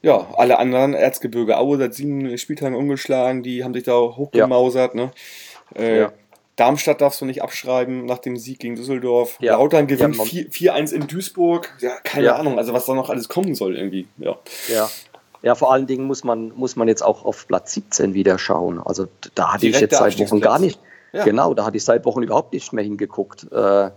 ja, 0.01 0.27
alle 0.37 0.59
anderen, 0.59 0.93
Erzgebirge 0.93 1.57
Aue 1.57 1.77
seit 1.77 1.93
sieben 1.93 2.37
Spieltagen 2.37 2.75
ungeschlagen, 2.75 3.43
die 3.43 3.63
haben 3.63 3.73
sich 3.73 3.83
da 3.83 3.93
hochgemausert, 3.93 4.93
ne? 4.93 5.11
Äh, 5.75 5.99
Ja. 5.99 6.13
Darmstadt 6.57 7.01
darfst 7.01 7.19
du 7.19 7.25
nicht 7.25 7.41
abschreiben 7.41 8.05
nach 8.05 8.19
dem 8.19 8.37
Sieg 8.37 8.59
gegen 8.59 8.75
Düsseldorf. 8.75 9.37
Ja. 9.41 9.53
Lautern 9.53 9.87
gewinnt 9.87 10.15
Ja, 10.15 10.17
man- 10.19 10.27
4 10.27 10.49
4-1 10.73 10.93
in 10.93 11.07
Duisburg. 11.07 11.73
Ja, 11.79 11.91
keine 12.03 12.27
Ja. 12.27 12.35
Ahnung, 12.35 12.57
also 12.57 12.71
was 12.73 12.85
da 12.85 12.93
noch 12.93 13.09
alles 13.09 13.27
kommen 13.29 13.55
soll 13.55 13.75
irgendwie. 13.77 14.07
Ja. 14.17 14.37
Ja. 14.69 14.89
Ja, 15.45 15.53
vor 15.53 15.71
allen 15.71 15.85
Dingen 15.85 16.05
muss 16.05 16.23
man, 16.23 16.51
muss 16.55 16.75
man 16.75 16.87
jetzt 16.87 17.03
auch 17.03 17.23
auf 17.23 17.47
Platz 17.47 17.73
17 17.73 18.15
wieder 18.15 18.39
schauen. 18.39 18.79
Also 18.79 19.07
da 19.35 19.53
hatte 19.53 19.67
ich 19.67 19.73
Direkter 19.73 20.07
jetzt 20.07 20.17
seit 20.17 20.27
Wochen 20.27 20.41
gar 20.41 20.57
nicht. 20.57 20.79
Ja. 21.13 21.23
Genau, 21.23 21.53
da 21.53 21.65
hatte 21.65 21.77
ich 21.77 21.85
seit 21.85 22.03
Wochen 22.03 22.23
überhaupt 22.23 22.51
nicht 22.51 22.73
mehr 22.73 22.83
hingeguckt. 22.83 23.51
Äh, 23.51 23.91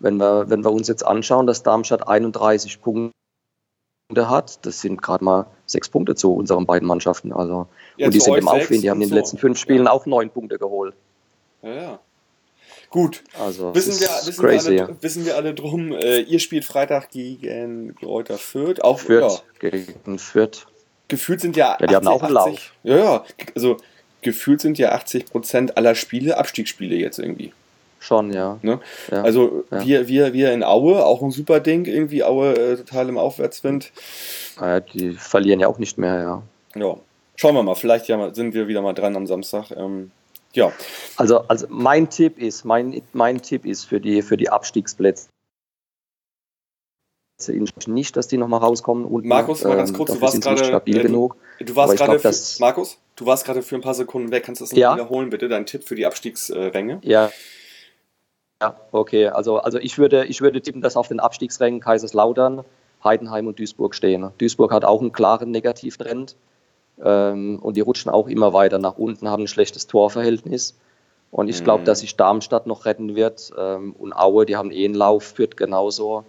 wenn, 0.00 0.16
wir, 0.16 0.50
wenn 0.50 0.64
wir 0.64 0.72
uns 0.72 0.88
jetzt 0.88 1.06
anschauen, 1.06 1.46
dass 1.46 1.62
Darmstadt 1.62 2.08
31 2.08 2.82
Punkte 2.82 3.12
hat, 4.16 4.66
das 4.66 4.80
sind 4.80 5.00
gerade 5.00 5.24
mal 5.24 5.46
sechs 5.66 5.88
Punkte 5.88 6.16
zu 6.16 6.34
unseren 6.34 6.66
beiden 6.66 6.88
Mannschaften. 6.88 7.32
Also, 7.32 7.68
Ja, 7.96 8.06
und 8.06 8.14
die 8.14 8.18
sind 8.20 8.34
im 8.34 8.48
Aufwind, 8.48 8.82
die 8.82 8.90
haben 8.90 9.00
in 9.00 9.08
den 9.08 9.10
so. 9.10 9.14
letzten 9.14 9.38
fünf 9.38 9.56
Spielen 9.56 9.86
auch 9.86 10.04
neun 10.04 10.30
Punkte 10.30 10.58
geholt. 10.58 10.94
ja, 11.62 11.74
ja. 11.74 12.00
Gut, 12.90 13.22
Also 13.38 13.74
wissen 13.74 14.00
wir, 14.00 14.08
wissen, 14.08 14.42
wir 14.42 14.48
crazy. 14.48 14.80
alle, 14.80 15.02
wissen 15.02 15.26
wir 15.26 15.36
alle 15.36 15.54
drum. 15.54 15.92
Äh, 15.92 16.20
ihr 16.20 16.38
spielt 16.38 16.64
Freitag 16.64 17.10
gegen 17.10 17.94
Kräuter 17.96 18.38
Fürth. 18.38 18.80
Auch 18.82 18.98
Fürth 18.98 19.44
Ja, 19.62 19.70
gegen 19.70 20.18
Fürth. 20.18 20.66
Gefühlt 21.08 21.40
sind 21.40 21.56
ja, 21.56 21.76
Ja, 21.80 21.86
die 21.86 21.96
haben 21.96 22.06
auch 22.08 22.22
einen 22.22 22.36
80 22.36 22.72
Ja, 22.84 22.96
ja. 22.96 23.24
Also 23.54 23.78
gefühlt 24.22 24.60
sind 24.60 24.78
ja 24.78 24.94
80% 24.94 25.72
aller 25.74 25.94
Spiele 25.94 26.36
Abstiegsspiele 26.36 26.96
jetzt 26.96 27.18
irgendwie. 27.18 27.52
Schon, 28.00 28.32
ja. 28.32 28.58
Ne? 28.62 28.80
ja. 29.10 29.22
Also 29.22 29.64
Ja. 29.70 29.84
wir, 29.84 30.08
wir, 30.08 30.32
wir 30.32 30.52
in 30.52 30.62
Aue, 30.62 31.04
auch 31.04 31.20
ein 31.22 31.30
super 31.30 31.60
Ding, 31.60 31.84
irgendwie 31.84 32.22
Aue 32.22 32.54
äh, 32.54 32.76
total 32.76 33.08
im 33.08 33.18
Aufwärtswind. 33.18 33.90
Äh, 34.60 34.82
die 34.94 35.12
verlieren 35.12 35.60
ja 35.60 35.66
auch 35.66 35.78
nicht 35.78 35.98
mehr, 35.98 36.20
ja. 36.20 36.42
Ja, 36.80 36.96
schauen 37.36 37.54
wir 37.54 37.62
mal, 37.62 37.74
vielleicht 37.74 38.06
ja 38.08 38.32
sind 38.34 38.54
wir 38.54 38.68
wieder 38.68 38.82
mal 38.82 38.92
dran 38.92 39.16
am 39.16 39.26
Samstag. 39.26 39.70
Ähm, 39.72 40.12
ja, 40.52 40.72
Also, 41.16 41.40
also 41.48 41.66
mein 41.68 42.08
Tipp 42.08 42.38
ist, 42.38 42.64
mein, 42.64 43.02
mein 43.12 43.42
Tipp 43.42 43.66
ist 43.66 43.84
für 43.84 44.00
die, 44.00 44.22
für 44.22 44.36
die 44.36 44.48
Abstiegsplätze 44.48 45.28
nicht, 47.86 48.16
dass 48.16 48.26
die 48.26 48.36
nochmal 48.36 48.60
rauskommen. 48.60 49.04
Und 49.04 49.24
Markus, 49.24 49.62
mal 49.64 49.76
ganz 49.76 49.92
kurz, 49.92 50.12
du 50.12 50.20
warst 50.20 50.40
gerade, 50.42 50.64
stabil 50.64 50.98
äh, 50.98 51.02
genug. 51.02 51.36
du 51.60 51.76
warst 51.76 51.96
gerade, 51.96 52.20
Markus, 52.58 52.98
du 53.14 53.26
warst 53.26 53.44
gerade 53.44 53.62
für 53.62 53.76
ein 53.76 53.80
paar 53.80 53.94
Sekunden 53.94 54.30
weg. 54.32 54.42
Kannst 54.44 54.60
du 54.60 54.64
das 54.64 54.72
noch 54.72 54.78
Ja. 54.78 54.94
wiederholen, 54.94 55.30
bitte? 55.30 55.48
Dein 55.48 55.64
Tipp 55.64 55.84
für 55.84 55.94
die 55.94 56.04
Abstiegsränge? 56.06 56.98
Ja. 57.02 57.30
Ja, 58.60 58.76
okay. 58.90 59.28
Also, 59.28 59.58
also 59.58 59.78
ich, 59.78 59.98
würde, 59.98 60.24
ich 60.24 60.40
würde 60.40 60.60
tippen, 60.60 60.82
dass 60.82 60.96
auf 60.96 61.06
den 61.06 61.20
Abstiegsrängen 61.20 61.78
Kaiserslautern, 61.80 62.64
Heidenheim 63.04 63.46
und 63.46 63.60
Duisburg 63.60 63.94
stehen. 63.94 64.30
Duisburg 64.38 64.72
hat 64.72 64.84
auch 64.84 65.00
einen 65.00 65.12
klaren 65.12 65.52
Negativtrend 65.52 66.34
ähm, 67.00 67.60
und 67.62 67.76
die 67.76 67.80
rutschen 67.82 68.10
auch 68.10 68.26
immer 68.26 68.52
weiter 68.52 68.78
nach 68.78 68.98
unten, 68.98 69.28
haben 69.28 69.44
ein 69.44 69.48
schlechtes 69.48 69.86
Torverhältnis. 69.86 70.76
Und 71.30 71.48
ich 71.48 71.62
glaube, 71.62 71.82
Mhm. 71.82 71.84
dass 71.84 72.00
sich 72.00 72.16
Darmstadt 72.16 72.66
noch 72.66 72.84
retten 72.84 73.14
wird 73.14 73.52
ähm, 73.56 73.92
und 73.96 74.12
Aue, 74.12 74.44
die 74.44 74.56
haben 74.56 74.72
eh 74.72 74.84
einen 74.86 74.94
Lauf, 74.94 75.22
führt 75.22 75.56
genauso. 75.56 76.24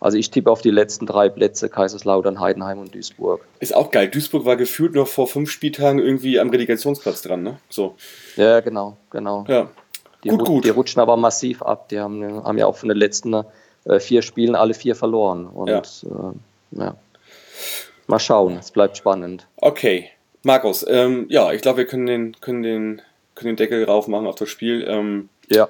Also 0.00 0.16
ich 0.16 0.30
tippe 0.30 0.50
auf 0.50 0.62
die 0.62 0.70
letzten 0.70 1.06
drei 1.06 1.28
Plätze, 1.28 1.68
Kaiserslautern, 1.68 2.38
Heidenheim 2.40 2.78
und 2.78 2.94
Duisburg. 2.94 3.44
Ist 3.58 3.74
auch 3.74 3.90
geil. 3.90 4.08
Duisburg 4.08 4.44
war 4.44 4.56
gefühlt 4.56 4.94
noch 4.94 5.08
vor 5.08 5.26
fünf 5.26 5.50
Spieltagen 5.50 5.98
irgendwie 5.98 6.38
am 6.38 6.50
Relegationsplatz 6.50 7.22
dran, 7.22 7.42
ne? 7.42 7.58
So. 7.68 7.96
Ja, 8.36 8.60
genau, 8.60 8.96
genau. 9.10 9.44
Ja. 9.48 9.68
Die, 10.24 10.28
Gut, 10.30 10.44
gut. 10.44 10.64
die 10.64 10.70
rutschen 10.70 11.00
aber 11.00 11.16
massiv 11.16 11.62
ab. 11.62 11.88
Die 11.88 11.98
haben, 12.00 12.44
haben 12.44 12.58
ja 12.58 12.66
auch 12.66 12.76
von 12.76 12.88
den 12.88 12.98
letzten 12.98 13.34
äh, 13.84 14.00
vier 14.00 14.22
Spielen 14.22 14.54
alle 14.54 14.74
vier 14.74 14.94
verloren. 14.96 15.46
Und 15.46 15.68
Ja. 15.68 15.78
äh, 15.78 16.80
ja. 16.80 16.96
Mal 18.06 18.18
schauen, 18.18 18.56
es 18.58 18.70
bleibt 18.70 18.96
spannend. 18.96 19.46
Okay. 19.56 20.10
Markus, 20.42 20.84
ähm, 20.88 21.26
ja, 21.28 21.52
ich 21.52 21.60
glaube, 21.62 21.78
wir 21.78 21.86
können 21.86 22.06
den, 22.06 22.40
können, 22.40 22.62
den, 22.62 23.02
können 23.34 23.48
den 23.50 23.56
Deckel 23.56 23.84
rauf 23.84 24.08
machen 24.08 24.26
auf 24.26 24.36
das 24.36 24.48
Spiel. 24.48 24.84
Ähm, 24.88 25.28
Ja, 25.50 25.68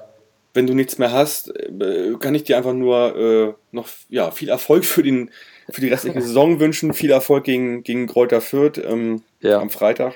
wenn 0.59 0.67
du 0.67 0.75
nichts 0.75 0.99
mehr 0.99 1.13
hast, 1.13 1.55
äh, 1.57 2.15
kann 2.19 2.35
ich 2.35 2.43
dir 2.43 2.57
einfach 2.57 2.73
nur 2.75 3.17
äh, 3.17 3.55
noch 3.71 3.89
ja, 4.09 4.33
viel 4.33 4.49
Erfolg 4.49 4.85
für, 4.85 5.05
den, 5.05 5.31
für 5.71 5.81
die 5.81 5.87
restliche 5.89 6.21
Saison 6.29 6.59
wünschen. 6.59 6.93
Viel 6.95 7.13
Erfolg 7.13 7.45
gegen, 7.45 7.85
gegen 7.85 8.09
Kräuter 8.09 8.41
Fürth 8.41 8.77
ähm, 8.79 9.23
ja, 9.41 9.61
am 9.61 9.71
Freitag. 9.71 10.15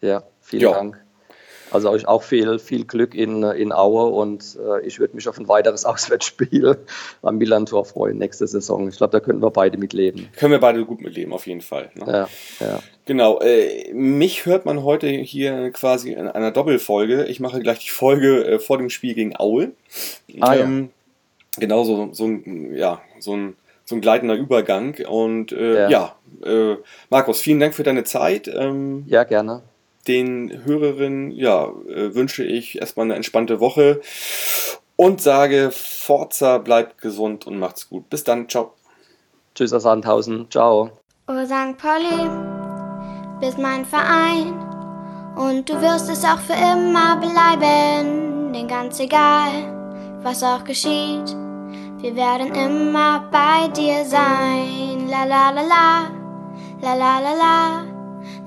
ja, 0.00 0.22
vielen 0.40 0.62
Ja. 0.62 0.72
Dank. 0.72 1.04
Also 1.70 1.90
euch 1.90 2.06
auch 2.08 2.22
viel, 2.22 2.58
viel 2.58 2.84
Glück 2.84 3.14
in, 3.14 3.42
in 3.42 3.72
Aue 3.72 4.06
und 4.06 4.58
äh, 4.64 4.86
ich 4.86 4.98
würde 4.98 5.14
mich 5.14 5.28
auf 5.28 5.38
ein 5.38 5.48
weiteres 5.48 5.84
Auswärtsspiel 5.86 6.76
am 7.22 7.38
Millantor 7.38 7.84
freuen 7.84 8.18
nächste 8.18 8.46
Saison. 8.46 8.88
Ich 8.88 8.96
glaube, 8.96 9.12
da 9.12 9.20
könnten 9.20 9.42
wir 9.42 9.50
beide 9.50 9.78
mitleben. 9.78 10.28
Können 10.36 10.52
wir 10.52 10.60
beide 10.60 10.84
gut 10.84 11.00
mitleben, 11.00 11.32
auf 11.32 11.46
jeden 11.46 11.60
Fall. 11.60 11.90
Ne? 11.94 12.28
Ja, 12.60 12.66
ja. 12.66 12.82
Genau, 13.06 13.40
äh, 13.40 13.92
mich 13.92 14.46
hört 14.46 14.66
man 14.66 14.84
heute 14.84 15.08
hier 15.08 15.70
quasi 15.72 16.12
in 16.12 16.28
einer 16.28 16.50
Doppelfolge. 16.52 17.24
Ich 17.24 17.40
mache 17.40 17.60
gleich 17.60 17.80
die 17.80 17.90
Folge 17.90 18.44
äh, 18.46 18.58
vor 18.58 18.78
dem 18.78 18.90
Spiel 18.90 19.14
gegen 19.14 19.36
Aue. 19.38 19.72
Ah, 20.40 20.54
ja. 20.54 20.64
ähm, 20.64 20.90
Genau, 21.58 21.82
so, 21.84 22.10
so, 22.12 22.26
ein, 22.26 22.74
ja, 22.74 23.02
so, 23.18 23.34
ein, 23.36 23.56
so 23.84 23.96
ein 23.96 24.00
gleitender 24.00 24.34
Übergang. 24.34 24.94
Und 25.08 25.50
äh, 25.52 25.74
ja, 25.90 25.90
Ja. 25.90 26.16
äh, 26.72 26.76
Markus, 27.10 27.40
vielen 27.40 27.58
Dank 27.58 27.74
für 27.74 27.82
deine 27.82 28.04
Zeit. 28.04 28.46
Ähm, 28.48 29.04
ja, 29.08 29.24
gerne. 29.24 29.62
Den 30.08 30.64
Hörerinnen 30.64 31.30
ja, 31.30 31.68
äh, 31.88 32.14
wünsche 32.14 32.44
ich 32.44 32.80
erstmal 32.80 33.04
eine 33.04 33.16
entspannte 33.16 33.60
Woche 33.60 34.00
und 34.96 35.20
sage, 35.20 35.70
Forza 35.72 36.58
bleibt 36.58 37.00
gesund 37.00 37.46
und 37.46 37.58
macht's 37.58 37.88
gut. 37.88 38.10
Bis 38.10 38.24
dann, 38.24 38.48
ciao. 38.48 38.74
Tschüss 39.54 39.72
aus 39.72 39.82
Sandhausen. 39.82 40.50
Ciao. 40.50 40.90
Oh 41.26 41.44
St. 41.44 41.78
Pauli, 41.78 42.28
bist 43.40 43.58
mein 43.58 43.84
Verein 43.84 44.52
und 45.36 45.68
du 45.68 45.80
wirst 45.80 46.10
es 46.10 46.24
auch 46.24 46.40
für 46.40 46.54
immer 46.54 47.16
bleiben, 47.16 48.52
denn 48.52 48.68
ganz 48.68 48.98
egal, 49.00 50.18
was 50.22 50.42
auch 50.42 50.64
geschieht, 50.64 51.36
wir 51.98 52.16
werden 52.16 52.54
immer 52.54 53.28
bei 53.30 53.68
dir 53.68 54.04
sein. 54.04 55.08
La 55.08 55.24
la 55.24 55.50
la 55.50 55.62
la, 55.62 56.10
la 56.82 56.94
la 56.94 57.20
la 57.20 57.34
la, 57.34 57.89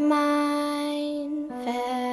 mine. 0.00 2.09